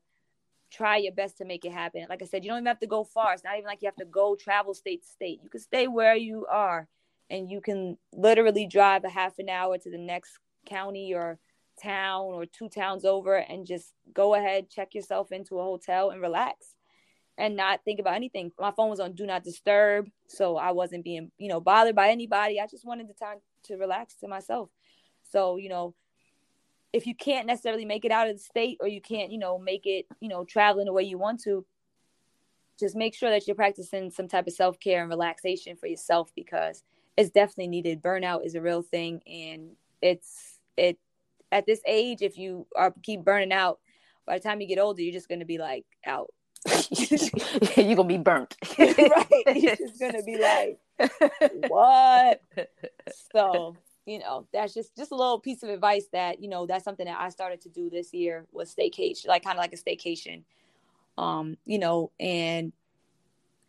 [0.69, 2.05] try your best to make it happen.
[2.09, 3.33] Like I said, you don't even have to go far.
[3.33, 5.39] It's not even like you have to go travel state to state.
[5.43, 6.87] You can stay where you are
[7.29, 11.39] and you can literally drive a half an hour to the next county or
[11.81, 16.21] town or two towns over and just go ahead, check yourself into a hotel and
[16.21, 16.75] relax
[17.37, 18.51] and not think about anything.
[18.59, 22.09] My phone was on do not disturb, so I wasn't being, you know, bothered by
[22.09, 22.59] anybody.
[22.59, 24.69] I just wanted the time to relax to myself.
[25.31, 25.93] So, you know,
[26.93, 29.59] if you can't necessarily make it out of the state or you can't, you know,
[29.59, 31.65] make it, you know, traveling the way you want to,
[32.79, 36.83] just make sure that you're practicing some type of self-care and relaxation for yourself because
[37.17, 38.01] it's definitely needed.
[38.01, 39.71] Burnout is a real thing and
[40.01, 40.97] it's it
[41.51, 43.79] at this age if you are keep burning out
[44.25, 46.29] by the time you get older you're just going to be like out.
[47.77, 48.55] You're gonna be burnt.
[48.77, 49.55] Right.
[49.55, 50.79] You're just gonna be like
[51.67, 52.41] what?
[53.31, 53.75] So
[54.05, 57.05] you know that's just just a little piece of advice that you know that's something
[57.05, 60.43] that i started to do this year was staycation like kind of like a staycation.
[61.17, 62.71] Um you know and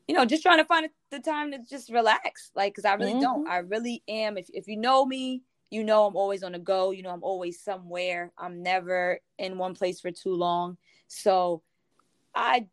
[0.06, 3.12] you know just trying to find the time to just relax like because i really
[3.12, 3.20] mm-hmm.
[3.20, 4.38] don't i really am.
[4.38, 7.22] If, if you know me you know i'm always on the go you know i'm
[7.22, 8.32] always somewhere.
[8.38, 10.76] I'm never in one place for too long.
[11.08, 11.62] So
[12.34, 12.66] i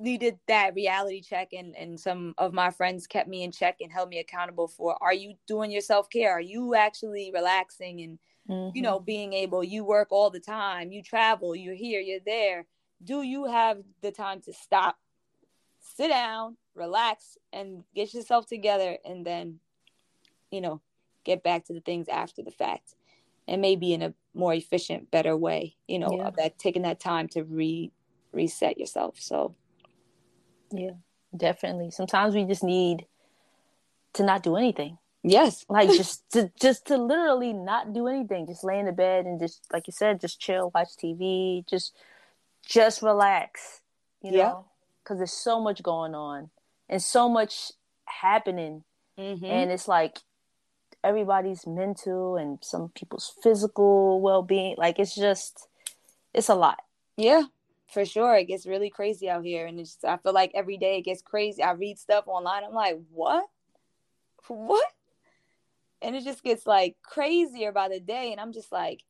[0.00, 3.92] needed that reality check and and some of my friends kept me in check and
[3.92, 6.32] held me accountable for are you doing your self-care?
[6.32, 8.76] Are you actually relaxing and mm-hmm.
[8.76, 12.66] you know being able you work all the time you travel you're here you're there.
[13.02, 14.96] Do you have the time to stop
[15.80, 19.58] sit down relax and get yourself together and then
[20.50, 20.80] you know
[21.24, 22.94] get back to the things after the fact
[23.48, 26.30] and maybe in a more efficient better way you know yeah.
[26.36, 27.90] that taking that time to re
[28.32, 29.54] reset yourself so
[30.72, 30.92] yeah,
[31.36, 31.90] definitely.
[31.90, 33.06] Sometimes we just need
[34.14, 34.98] to not do anything.
[35.22, 35.64] Yes.
[35.68, 38.46] Like just to just to literally not do anything.
[38.46, 41.96] Just lay in the bed and just like you said, just chill, watch TV, just
[42.64, 43.80] just relax.
[44.22, 44.48] You yeah.
[44.48, 44.64] know?
[45.04, 46.50] Cause there's so much going on
[46.88, 47.72] and so much
[48.04, 48.84] happening.
[49.18, 49.44] Mm-hmm.
[49.44, 50.18] And it's like
[51.02, 54.74] everybody's mental and some people's physical well being.
[54.78, 55.68] Like it's just
[56.34, 56.78] it's a lot.
[57.16, 57.44] Yeah
[57.90, 60.76] for sure it gets really crazy out here and it's just, i feel like every
[60.76, 63.44] day it gets crazy i read stuff online i'm like what
[64.48, 64.86] what
[66.02, 69.02] and it just gets like crazier by the day and i'm just like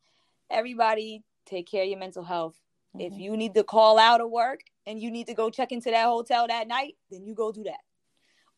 [0.51, 2.57] everybody take care of your mental health
[2.95, 3.13] mm-hmm.
[3.13, 5.91] if you need to call out of work and you need to go check into
[5.91, 7.81] that hotel that night then you go do that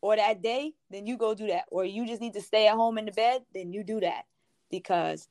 [0.03, 2.75] or that day then you go do that or you just need to stay at
[2.75, 4.23] home in the bed then you do that
[4.69, 5.29] because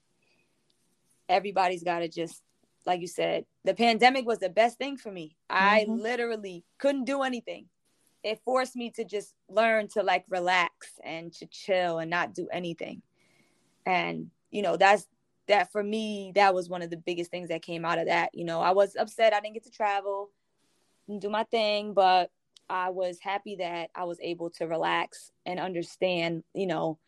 [1.29, 2.43] everybody's got to just
[2.87, 5.37] like you said, the pandemic was the best thing for me.
[5.51, 5.65] Mm-hmm.
[5.65, 7.67] I literally couldn't do anything.
[8.23, 12.49] It forced me to just learn to like relax and to chill and not do
[12.53, 13.03] anything.
[13.85, 15.07] And, you know, that's
[15.49, 18.31] that for me, that was one of the biggest things that came out of that.
[18.33, 20.31] You know, I was upset I didn't get to travel
[21.09, 22.31] and do my thing, but
[22.73, 26.99] I was happy that I was able to relax and understand, you know,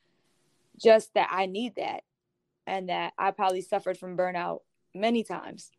[0.78, 2.02] just that I need that
[2.66, 4.60] and that I probably suffered from burnout
[4.94, 5.70] many times.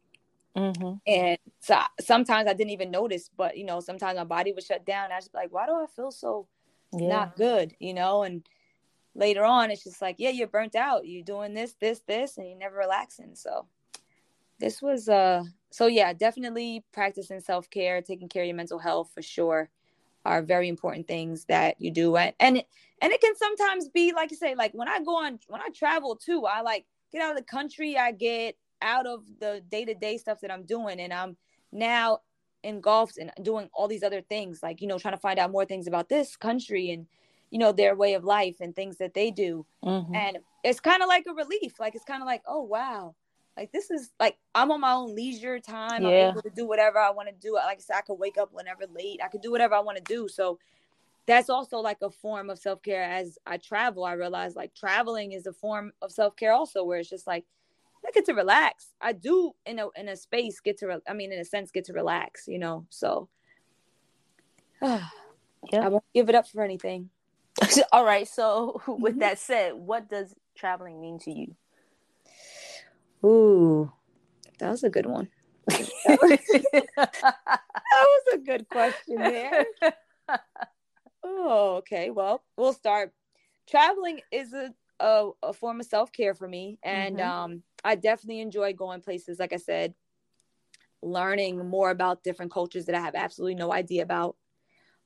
[0.58, 0.94] Mm-hmm.
[1.06, 4.88] And so sometimes I didn't even notice, but you know, sometimes my body would shut
[4.88, 5.12] down.
[5.12, 6.48] I was like, why do I feel so
[6.92, 7.08] yeah.
[7.08, 7.76] not good?
[7.78, 8.44] You know, and
[9.14, 11.06] later on, it's just like, yeah, you're burnt out.
[11.06, 13.36] You're doing this, this, this, and you're never relaxing.
[13.36, 13.68] So
[14.60, 19.12] this was, uh, so yeah, definitely practicing self care, taking care of your mental health
[19.14, 19.70] for sure
[20.26, 22.16] are very important things that you do.
[22.18, 22.68] And, and, it,
[23.02, 25.70] and it can sometimes be, like you say, like when I go on, when I
[25.70, 30.18] travel too, I like get out of the country, I get out of the day-to-day
[30.18, 31.36] stuff that i'm doing and i'm
[31.72, 32.20] now
[32.64, 35.66] engulfed in doing all these other things like you know trying to find out more
[35.66, 37.06] things about this country and
[37.52, 40.16] you know their way of life and things that they do mm-hmm.
[40.16, 43.14] and it's kind of like a relief like it's kind of like oh wow
[43.58, 46.10] like this is like i'm on my own leisure time yeah.
[46.10, 48.38] i'm able to do whatever i want to do like i said i could wake
[48.38, 50.60] up whenever late i could do whatever i want to do so
[51.28, 55.46] that's also like a form of self-care as i travel i realize like traveling is
[55.46, 57.46] a form of self-care also where it's just like
[58.08, 58.94] I get to relax.
[59.02, 61.72] I do in a in a space get to re- I mean in a sense
[61.72, 62.86] get to relax, you know.
[62.90, 63.30] So
[64.82, 65.02] yeah.
[65.74, 67.10] I won't give it up for anything.
[67.92, 68.28] All right.
[68.28, 71.56] So with that said, what does traveling mean to you?
[73.26, 73.92] Ooh,
[74.60, 75.30] that was a good one.
[75.68, 76.20] that,
[76.96, 79.66] was, a good question there.
[81.28, 82.12] Oh, okay.
[82.12, 83.12] Well, we'll start.
[83.68, 87.30] Traveling is a a, a form of self care for me, and mm-hmm.
[87.30, 89.40] um, I definitely enjoy going places.
[89.40, 89.94] Like I said,
[91.02, 94.36] learning more about different cultures that I have absolutely no idea about.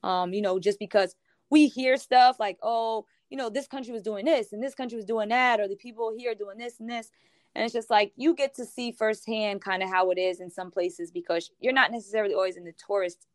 [0.04, 1.16] Um, you know, just because
[1.50, 4.96] we hear stuff like, oh, you know, this country was doing this and this country
[4.96, 7.10] was doing that, or the people here doing this and this.
[7.56, 10.52] And it's just like you get to see firsthand kind of how it is in
[10.52, 13.26] some places because you're not necessarily always in the tourist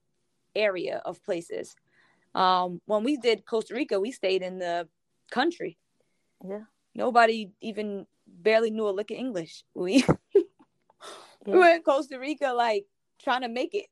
[0.55, 1.75] area of places.
[2.35, 4.89] Um, when we did Costa Rica, we stayed in the
[5.31, 5.79] country.
[6.47, 6.63] Yeah.
[6.95, 9.65] Nobody even barely knew a lick of English.
[9.75, 10.05] We
[10.35, 10.43] yeah.
[11.47, 12.87] we were in Costa Rica like
[13.23, 13.87] trying to make it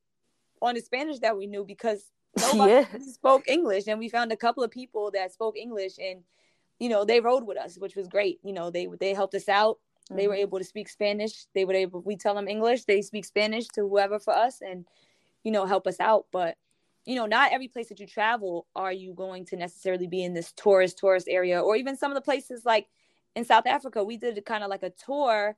[0.61, 2.05] on the Spanish that we knew because
[2.39, 2.87] nobody yeah.
[3.01, 6.23] spoke English and we found a couple of people that spoke English and
[6.79, 9.49] you know they rode with us which was great you know they they helped us
[9.49, 9.79] out
[10.13, 10.19] mm-hmm.
[10.19, 10.43] they were mm-hmm.
[10.43, 13.83] able to speak Spanish they were able we tell them English they speak Spanish to
[13.83, 14.87] whoever for us and
[15.45, 16.57] you know help us out but
[17.05, 20.35] you know not every place that you travel are you going to necessarily be in
[20.35, 22.87] this tourist tourist area or even some of the places like
[23.35, 25.57] in South Africa we did kind of like a tour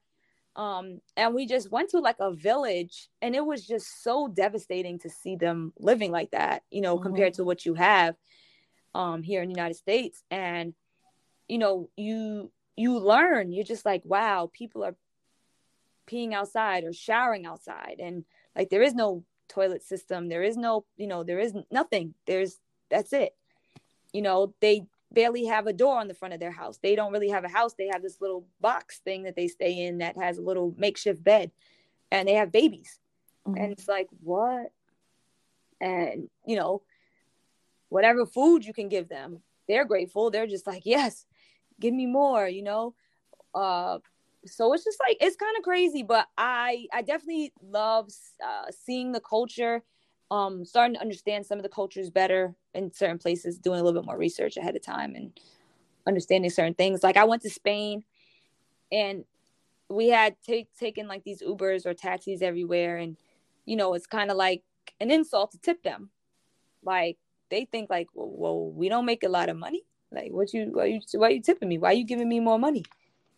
[0.57, 4.99] um and we just went to like a village and it was just so devastating
[4.99, 7.05] to see them living like that you know mm-hmm.
[7.05, 8.15] compared to what you have
[8.95, 10.75] um here in the united states and
[11.49, 14.97] you know you you learn you're just like wow people are
[16.07, 18.25] peeing outside or showering outside and
[18.57, 22.59] like there is no toilet system there is no you know there is nothing there's
[22.91, 23.35] that's it
[24.13, 26.79] you know they barely have a door on the front of their house.
[26.79, 27.75] They don't really have a house.
[27.75, 31.23] They have this little box thing that they stay in that has a little makeshift
[31.23, 31.53] bed
[32.11, 32.99] and they have babies.
[33.47, 33.63] Mm-hmm.
[33.63, 34.73] And it's like, what?
[35.81, 36.83] And, you know,
[37.89, 40.31] whatever food you can give them, they're grateful.
[40.31, 41.25] They're just like, yes,
[41.81, 42.95] give me more, you know?
[43.55, 43.99] Uh,
[44.47, 48.11] so it's just like it's kind of crazy but i i definitely love
[48.45, 49.83] uh, seeing the culture
[50.31, 54.01] um starting to understand some of the cultures better in certain places doing a little
[54.01, 55.39] bit more research ahead of time and
[56.07, 57.03] understanding certain things.
[57.03, 58.05] Like i went to spain
[58.91, 59.25] and
[59.89, 63.17] we had take taken like these ubers or taxis everywhere and
[63.65, 64.63] you know it's kind of like
[65.01, 66.11] an insult to tip them.
[66.83, 67.19] Like
[67.51, 69.85] they think like well, well, we don't make a lot of money
[70.15, 72.59] like what you why you why you tipping me why are you giving me more
[72.59, 72.85] money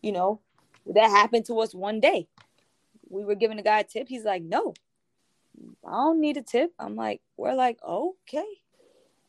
[0.03, 0.41] you know
[0.87, 2.29] that happened to us one day
[3.09, 4.75] we were giving a guy a tip he's like no
[5.87, 6.73] I don't need a tip.
[6.79, 8.47] I'm like, we're like, okay,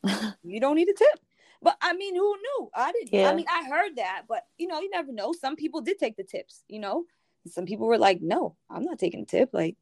[0.43, 1.19] you don't need a tip.
[1.61, 2.69] But I mean, who knew?
[2.73, 3.13] I didn't.
[3.13, 3.29] Yeah.
[3.29, 5.33] I mean, I heard that, but you know, you never know.
[5.33, 6.63] Some people did take the tips.
[6.67, 7.05] You know,
[7.47, 9.49] some people were like, no, I'm not taking a tip.
[9.53, 9.75] Like,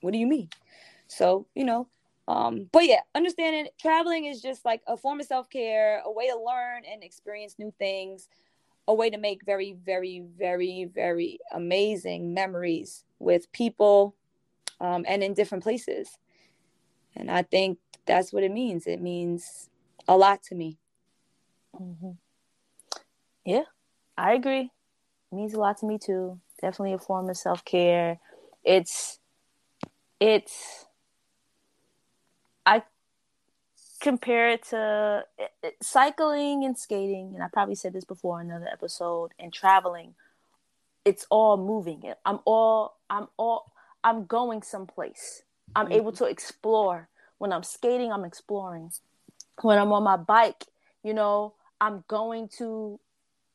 [0.00, 0.48] what do you mean?
[1.06, 1.88] So you know,
[2.28, 6.28] um, but yeah, understanding traveling is just like a form of self care, a way
[6.28, 8.28] to learn and experience new things,
[8.86, 14.14] a way to make very, very, very, very amazing memories with people
[14.78, 16.18] um, and in different places.
[17.16, 18.86] And I think that's what it means.
[18.86, 19.70] It means
[20.06, 20.76] a lot to me.
[21.80, 22.10] Mm-hmm.
[23.46, 23.64] Yeah,
[24.18, 24.70] I agree.
[25.32, 26.40] It means a lot to me too.
[26.60, 28.20] Definitely a form of self care.
[28.64, 29.18] It's,
[30.20, 30.84] it's,
[32.68, 32.82] I
[34.00, 37.32] compare it to it, it, cycling and skating.
[37.34, 40.14] And I probably said this before in another episode and traveling.
[41.04, 42.02] It's all moving.
[42.24, 43.72] I'm all, I'm all,
[44.04, 45.42] I'm going someplace.
[45.74, 45.94] I'm mm-hmm.
[45.94, 47.08] able to explore.
[47.38, 48.90] When I'm skating, I'm exploring.
[49.62, 50.64] When I'm on my bike,
[51.02, 52.98] you know, I'm going to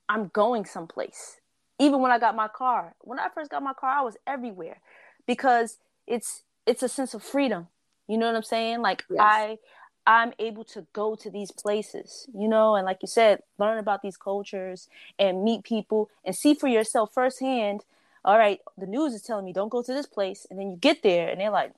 [0.10, 1.38] I'm going someplace.
[1.80, 2.96] Even when I got my car.
[3.02, 4.78] When I first got my car, I was everywhere
[5.26, 5.78] because
[6.08, 7.68] it's it's a sense of freedom.
[8.08, 8.82] You know what I'm saying?
[8.82, 9.20] Like yes.
[9.22, 9.58] I
[10.06, 14.02] I'm able to go to these places, you know, and like you said, learn about
[14.02, 17.84] these cultures and meet people and see for yourself firsthand
[18.26, 20.78] all right, the news is telling me don't go to this place, and then you
[20.78, 21.74] get there, and they're like,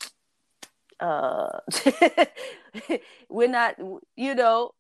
[0.99, 1.59] uh,
[3.30, 3.76] we're not,
[4.15, 4.71] you know,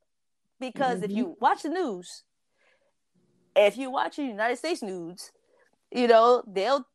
[0.59, 1.05] because mm-hmm.
[1.05, 2.23] if you watch the news,
[3.55, 5.31] if you watch the United States news,
[5.91, 6.85] you know they'll,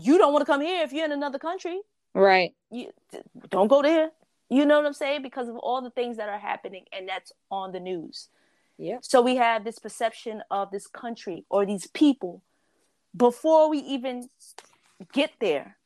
[0.00, 1.80] you don't want to come here if you're in another country,
[2.14, 2.54] right?
[2.70, 2.90] You
[3.50, 4.10] don't go there.
[4.50, 5.22] You know what I'm saying?
[5.22, 8.28] Because of all the things that are happening, and that's on the news.
[8.76, 8.98] Yeah.
[9.00, 12.42] So we have this perception of this country or these people
[13.16, 14.28] before we even
[15.12, 15.76] get there.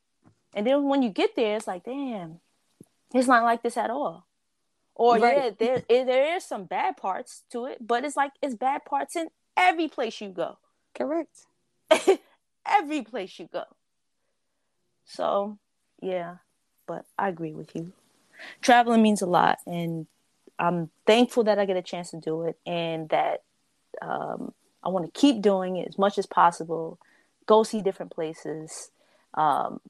[0.55, 2.41] And then when you get there, it's like, damn,
[3.13, 4.27] it's not like this at all.
[4.95, 5.57] Or right.
[5.59, 9.17] yeah, there there is some bad parts to it, but it's like it's bad parts
[9.17, 10.59] in every place you go.
[10.95, 11.47] Correct.
[12.67, 13.65] every place you go.
[15.05, 15.59] So
[16.01, 16.37] yeah,
[16.87, 17.93] but I agree with you.
[18.61, 20.07] Traveling means a lot, and
[20.59, 23.43] I'm thankful that I get a chance to do it, and that
[24.03, 26.99] um, I want to keep doing it as much as possible
[27.47, 28.91] go see different places,
[29.35, 29.81] um,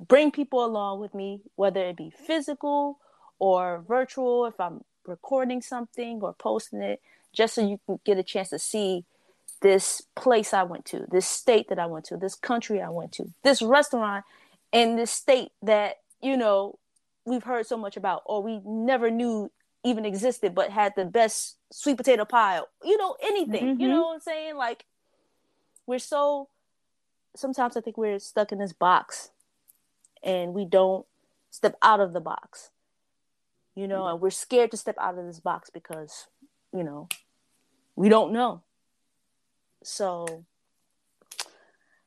[0.00, 2.98] bring people along with me, whether it be physical
[3.38, 7.00] or virtual, if I'm recording something or posting it,
[7.32, 9.04] just so you can get a chance to see
[9.60, 13.12] this place I went to, this state that I went to, this country I went
[13.12, 14.24] to, this restaurant
[14.72, 16.78] in this state that, you know,
[17.24, 19.50] we've heard so much about or we never knew
[19.84, 23.80] even existed but had the best sweet potato pie you know anything mm-hmm.
[23.80, 24.84] you know what i'm saying like
[25.86, 26.48] we're so
[27.36, 29.30] sometimes I think we're stuck in this box
[30.22, 31.06] and we don't
[31.50, 32.70] step out of the box.
[33.74, 36.28] You know, and we're scared to step out of this box because,
[36.72, 37.08] you know,
[37.96, 38.62] we don't know.
[39.82, 40.44] So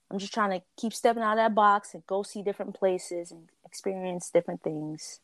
[0.09, 3.31] I'm just trying to keep stepping out of that box and go see different places
[3.31, 5.19] and experience different things.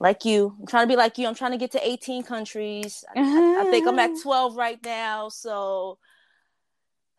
[0.00, 1.26] Like you, I'm trying to be like you.
[1.26, 3.04] I'm trying to get to 18 countries.
[3.14, 5.28] I, I, I think I'm at 12 right now.
[5.28, 5.98] So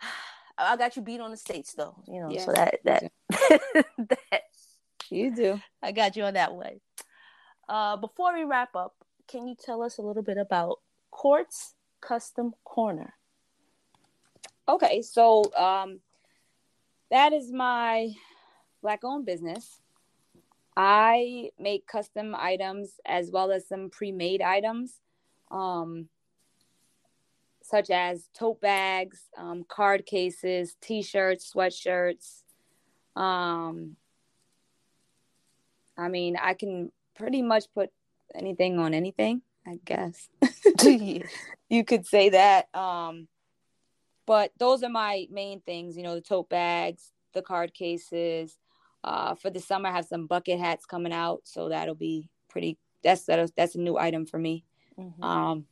[0.57, 2.37] I got you beat on the states though, you know.
[2.37, 3.11] so that that,
[3.97, 4.43] that
[5.09, 5.61] you do.
[5.81, 6.79] I got you on that one.
[7.67, 8.93] Uh, before we wrap up,
[9.27, 10.79] can you tell us a little bit about
[11.11, 13.13] Quartz Custom Corner?
[14.67, 15.99] Okay, so um,
[17.11, 18.13] that is my
[18.81, 19.81] black owned business.
[20.75, 24.99] I make custom items as well as some pre made items,
[25.51, 26.07] um,
[27.61, 32.43] such as tote bags, um, card cases, t shirts, sweatshirts.
[33.15, 33.97] Um,
[35.97, 37.91] I mean, I can pretty much put
[38.33, 40.29] anything on anything, I guess.
[41.69, 42.73] you could say that.
[42.73, 43.27] Um,
[44.29, 48.59] but those are my main things, you know, the tote bags, the card cases.
[49.03, 52.77] Uh, for the summer, I have some bucket hats coming out, so that'll be pretty.
[53.03, 54.65] That's that's, that's a new item for me.
[54.99, 55.23] Mm-hmm.
[55.23, 55.65] Um,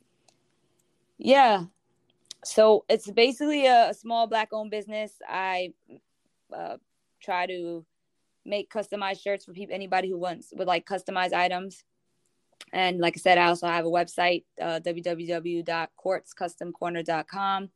[1.18, 1.66] yeah,
[2.44, 5.12] so it's basically a, a small black-owned business.
[5.28, 5.72] I
[6.52, 6.78] uh,
[7.22, 7.86] try to
[8.44, 11.84] make customized shirts for people, anybody who wants would like customized items.
[12.72, 17.70] And like I said, I also have a website, uh, www.quartzcustomcorner.com.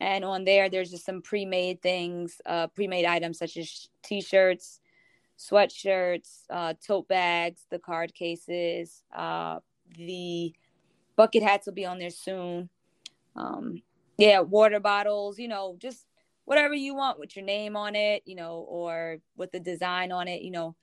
[0.00, 4.80] And on there, there's just some pre-made things, uh, pre-made items such as t-shirts,
[5.38, 9.60] sweatshirts, uh, tote bags, the card cases, uh,
[9.96, 10.54] the
[11.16, 12.70] bucket hats will be on there soon.
[13.36, 13.82] Um,
[14.16, 16.06] yeah, water bottles, you know, just
[16.46, 20.28] whatever you want with your name on it, you know, or with the design on
[20.28, 20.74] it, you know,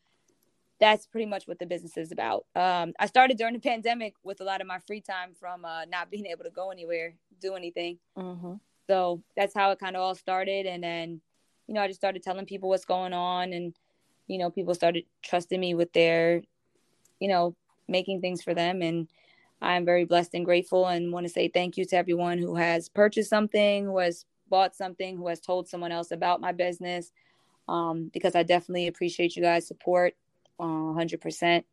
[0.79, 2.45] that's pretty much what the business is about.
[2.55, 5.85] Um, I started during the pandemic with a lot of my free time from uh,
[5.85, 7.97] not being able to go anywhere, do anything.
[8.15, 8.53] Mm-hmm.
[8.87, 10.65] So that's how it kind of all started.
[10.65, 11.21] And then,
[11.67, 13.75] you know, I just started telling people what's going on, and
[14.27, 16.41] you know, people started trusting me with their,
[17.19, 17.55] you know,
[17.87, 18.81] making things for them.
[18.81, 19.07] And
[19.61, 22.89] I'm very blessed and grateful, and want to say thank you to everyone who has
[22.89, 27.11] purchased something, who has bought something, who has told someone else about my business.
[27.67, 30.15] Um, because I definitely appreciate you guys' support
[30.57, 31.63] uh, 100%.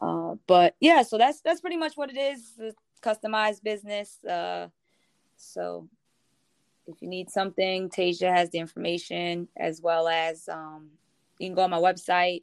[0.00, 2.60] Uh, but yeah, so that's that's pretty much what it is.
[3.02, 4.22] customized business.
[4.24, 4.68] Uh,
[5.38, 5.88] so
[6.86, 10.90] if you need something, Tasia has the information as well as um,
[11.38, 12.40] you can go on my website.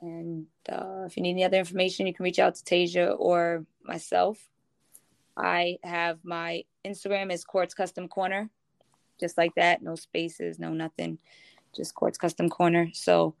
[0.00, 3.64] And uh, if you need any other information, you can reach out to Tasia or
[3.84, 4.38] myself.
[5.36, 8.50] I have my Instagram is Quartz Custom Corner,
[9.18, 9.82] just like that.
[9.82, 11.18] No spaces, no nothing,
[11.74, 12.90] just Quartz Custom Corner.
[12.92, 13.34] So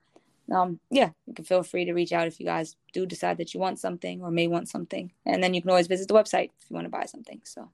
[0.50, 3.54] um, yeah, you can feel free to reach out if you guys do decide that
[3.54, 5.12] you want something or may want something.
[5.26, 7.40] And then you can always visit the website if you want to buy something.
[7.44, 7.70] So,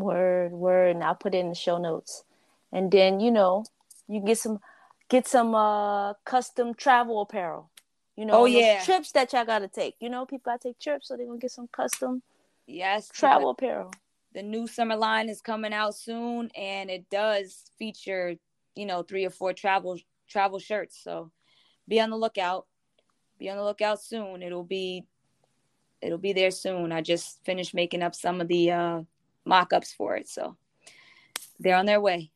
[0.00, 0.96] word, word.
[0.96, 2.24] And I'll put it in the show notes.
[2.72, 3.64] And then, you know,
[4.08, 4.60] you get some
[5.08, 7.70] get some uh custom travel apparel.
[8.16, 9.96] You know, oh yeah, trips that y'all gotta take.
[10.00, 12.22] You know, people gotta take trips, so they're gonna get some custom
[12.66, 13.92] yes travel apparel.
[14.34, 18.34] The new summer line is coming out soon, and it does feature,
[18.74, 19.98] you know, three or four travel
[20.28, 21.00] travel shirts.
[21.02, 21.30] So
[21.88, 22.66] be on the lookout.
[23.38, 24.42] Be on the lookout soon.
[24.42, 25.06] It'll be
[26.02, 26.92] it'll be there soon.
[26.92, 29.00] I just finished making up some of the uh,
[29.44, 30.56] mock-ups for it, so
[31.58, 32.30] they're on their way.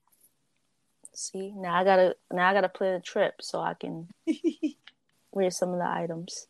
[1.12, 4.08] See, now I gotta now I gotta plan a trip so I can
[5.32, 6.48] wear some of the items.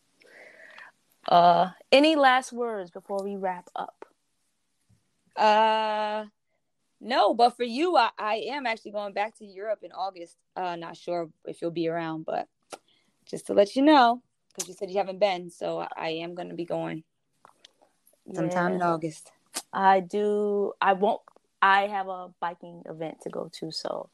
[1.29, 4.05] Uh, any last words before we wrap up?
[5.37, 6.27] Uh,
[7.01, 10.37] no, but for you, I, I am actually going back to Europe in August.
[10.57, 12.49] Uh, not sure if you'll be around, but
[13.27, 16.49] just to let you know, because you said you haven't been, so I am going
[16.49, 17.05] to be going
[18.33, 18.77] sometime yeah.
[18.77, 19.33] in August.
[19.73, 20.73] I do.
[20.81, 21.21] I won't.
[21.61, 24.11] I have a biking event to go to, so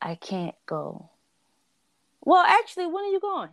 [0.00, 1.10] I can't go.
[2.22, 3.50] Well, actually, when are you going?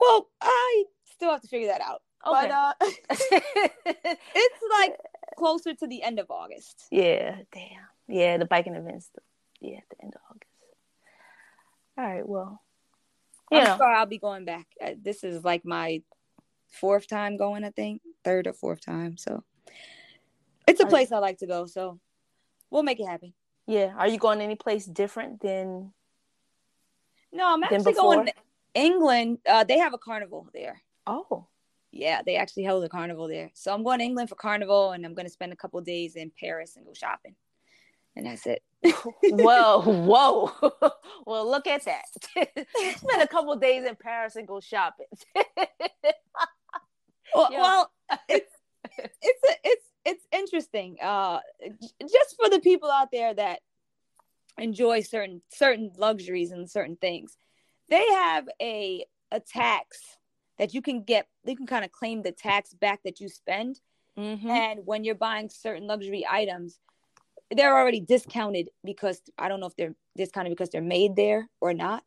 [0.00, 2.02] Well, I still have to figure that out.
[2.26, 2.48] Okay.
[2.48, 2.72] But uh,
[4.34, 4.96] it's like
[5.36, 6.84] closer to the end of August.
[6.90, 7.86] Yeah, damn.
[8.08, 9.10] Yeah, the biking events.
[9.60, 10.50] Yeah, at the end of August.
[11.96, 12.28] All right.
[12.28, 12.60] Well,
[13.52, 14.66] I'm sure I'll be going back.
[14.84, 16.02] Uh, this is like my
[16.68, 17.64] fourth time going.
[17.64, 19.16] I think third or fourth time.
[19.16, 19.44] So
[20.66, 21.66] it's a place I like to go.
[21.66, 21.98] So
[22.70, 23.32] we'll make it happen.
[23.66, 23.94] Yeah.
[23.96, 25.92] Are you going any place different than?
[27.32, 28.32] No, I'm actually going to
[28.74, 29.38] England.
[29.48, 30.82] Uh, they have a carnival there.
[31.06, 31.46] Oh
[31.94, 33.50] yeah, they actually held a carnival there.
[33.54, 36.16] So I'm going to England for carnival and I'm going to spend a couple days
[36.16, 37.36] in Paris and go shopping.
[38.16, 38.62] And that's it.
[39.22, 40.52] whoa, whoa.
[41.26, 42.04] well, look at that.
[42.96, 45.06] spend a couple days in Paris and go shopping.
[47.34, 47.90] well, well,
[48.28, 48.50] it's
[48.96, 50.96] it's a, it's it's interesting.
[51.02, 51.40] Uh,
[52.00, 53.60] just for the people out there that
[54.58, 57.36] enjoy certain certain luxuries and certain things,
[57.88, 59.98] they have a a tax
[60.58, 61.26] that you can get.
[61.44, 63.80] You can kind of claim the tax back that you spend,
[64.18, 64.48] Mm-hmm.
[64.48, 66.78] and when you're buying certain luxury items,
[67.50, 71.74] they're already discounted because I don't know if they're discounted because they're made there or
[71.74, 72.04] not,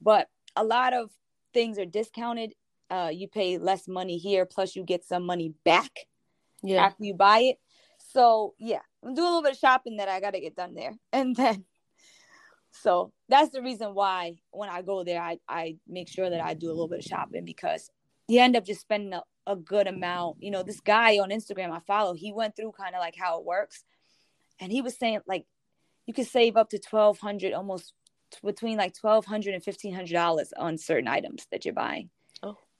[0.00, 1.10] but a lot of
[1.54, 2.52] things are discounted.
[2.90, 5.90] Uh, you pay less money here, plus you get some money back
[6.62, 6.84] Yeah.
[6.84, 7.58] after you buy it.
[8.12, 10.74] So yeah, I'm doing a little bit of shopping that I got to get done
[10.74, 11.64] there, and then
[12.70, 16.54] so that's the reason why when I go there, I I make sure that I
[16.54, 17.90] do a little bit of shopping because
[18.28, 20.42] you end up just spending a, a good amount.
[20.42, 23.38] You know, this guy on Instagram I follow, he went through kind of like how
[23.38, 23.84] it works,
[24.60, 25.46] and he was saying like
[26.06, 27.94] you could save up to twelve hundred, almost
[28.44, 32.10] between like twelve hundred and fifteen hundred dollars on certain items that you're buying.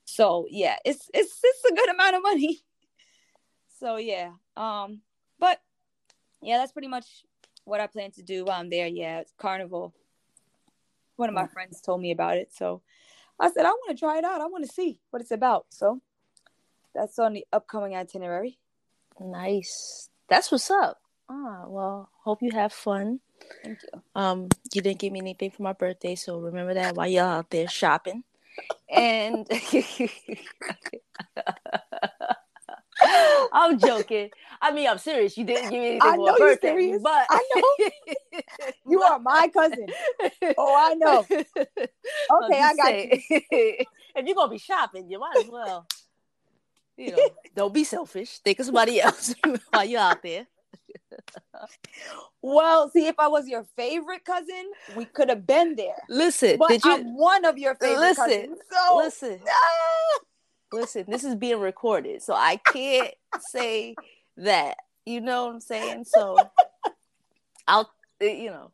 [0.07, 2.61] So yeah, it's it's it's a good amount of money.
[3.79, 5.03] So yeah, um,
[5.39, 5.61] but
[6.41, 7.27] yeah, that's pretty much
[7.67, 8.87] what I plan to do while I'm there.
[8.87, 9.93] Yeah, it's carnival.
[11.17, 12.81] One of my friends told me about it, so
[13.39, 14.41] I said I want to try it out.
[14.41, 15.67] I want to see what it's about.
[15.69, 16.01] So
[16.95, 18.59] that's on the upcoming itinerary.
[19.21, 20.09] Nice.
[20.29, 21.03] That's what's up.
[21.29, 23.21] Ah, well, hope you have fun.
[23.63, 24.03] Thank you.
[24.15, 27.51] Um, you didn't give me anything for my birthday, so remember that while you're out
[27.51, 28.25] there shopping.
[28.91, 29.47] And
[33.53, 34.31] I'm joking.
[34.61, 35.37] I mean, I'm serious.
[35.37, 37.03] You didn't give me anything I for know you're serious.
[37.03, 37.63] but I know
[38.89, 39.87] You are my cousin.
[40.57, 41.27] Oh, I know.
[42.45, 43.21] Okay, I got you.
[43.31, 43.41] you.
[44.15, 45.87] if you're gonna be shopping, you might as well.
[46.97, 47.19] You know,
[47.55, 48.39] don't be selfish.
[48.39, 49.35] Think of somebody else
[49.71, 50.47] while you're out there.
[52.43, 55.97] Well, see, if I was your favorite cousin, we could have been there.
[56.09, 58.59] Listen, But did you I'm one of your favorite Listen, cousins.
[58.71, 59.41] So listen?
[59.45, 60.19] Ah!
[60.73, 63.97] Listen, this is being recorded, so I can't say
[64.37, 64.77] that.
[65.05, 66.05] You know what I'm saying?
[66.05, 66.37] So
[67.67, 67.91] I'll,
[68.23, 68.71] uh, you know.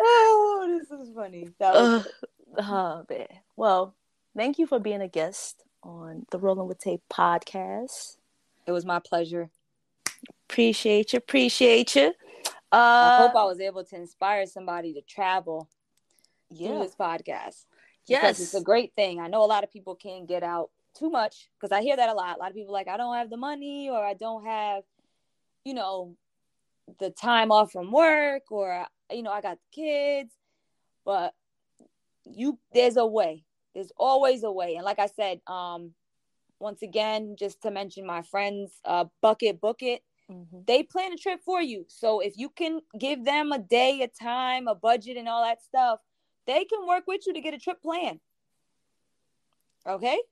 [0.00, 1.48] oh, this is funny.
[1.58, 2.06] That was
[2.58, 3.26] Uh, oh, man.
[3.56, 3.94] Well,
[4.36, 8.16] thank you for being a guest on the Rolling with Tay podcast.
[8.66, 9.48] it was my pleasure.
[10.48, 11.18] Appreciate you.
[11.18, 12.12] Appreciate you.
[12.72, 15.68] I Uh, hope I was able to inspire somebody to travel
[16.56, 17.64] through this podcast.
[18.06, 18.40] Yes.
[18.40, 19.20] it's a great thing.
[19.20, 22.08] I know a lot of people can't get out too much because I hear that
[22.08, 22.36] a lot.
[22.36, 24.82] A lot of people like, I don't have the money or I don't have,
[25.64, 26.16] you know,
[26.98, 30.32] the time off from work or, you know, I got kids.
[31.04, 31.34] But
[32.24, 33.44] you, there's a way.
[33.76, 34.76] There's always a way.
[34.76, 35.92] And like I said, um,
[36.58, 40.64] once again, just to mention my friends, uh, Bucket Book It, Mhm.
[40.66, 41.84] they plan a trip for you.
[41.86, 45.62] So if you can give them a day, a time, a budget, and all that
[45.62, 46.00] stuff,
[46.46, 48.20] they can work with you to get a trip planned.
[49.86, 50.22] Okay?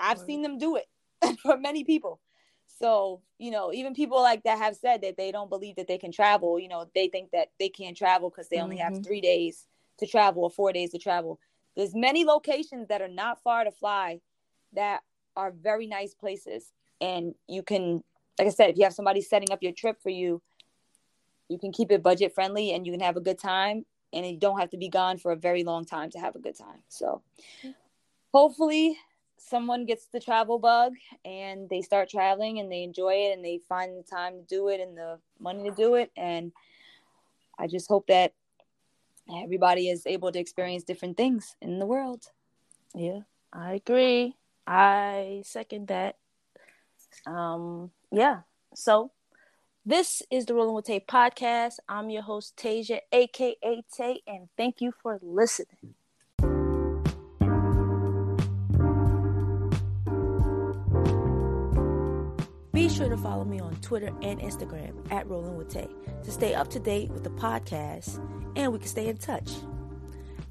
[0.00, 0.26] I've Word.
[0.26, 0.88] seen them do it
[1.40, 2.18] for many people.
[2.78, 5.98] So, you know, even people like that have said that they don't believe that they
[5.98, 6.58] can travel.
[6.58, 9.04] You know, they think that they can't travel because they only have Mhm.
[9.04, 9.66] three days
[9.98, 11.38] to travel or four days to travel.
[11.78, 14.20] There's many locations that are not far to fly
[14.72, 15.04] that
[15.36, 16.72] are very nice places.
[17.00, 18.02] And you can,
[18.36, 20.42] like I said, if you have somebody setting up your trip for you,
[21.48, 23.86] you can keep it budget friendly and you can have a good time.
[24.12, 26.40] And you don't have to be gone for a very long time to have a
[26.40, 26.82] good time.
[26.88, 27.22] So
[28.34, 28.98] hopefully
[29.36, 30.94] someone gets the travel bug
[31.24, 34.66] and they start traveling and they enjoy it and they find the time to do
[34.66, 36.10] it and the money to do it.
[36.16, 36.50] And
[37.56, 38.32] I just hope that
[39.34, 42.30] everybody is able to experience different things in the world.
[42.94, 43.20] Yeah,
[43.52, 44.36] I agree.
[44.66, 46.16] I second that.
[47.26, 48.40] Um, yeah.
[48.74, 49.10] So
[49.84, 51.78] this is the Rolling with Tay podcast.
[51.88, 55.94] I'm your host Tasia, aka Tay, and thank you for listening.
[62.88, 65.88] Be sure to follow me on Twitter and Instagram at Rolling with Tay
[66.24, 68.18] to stay up to date with the podcast
[68.56, 69.50] and we can stay in touch.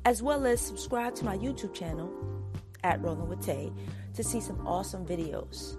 [0.05, 2.11] As well as subscribe to my YouTube channel
[2.84, 3.73] at Rolling with Tay
[4.14, 5.77] to see some awesome videos.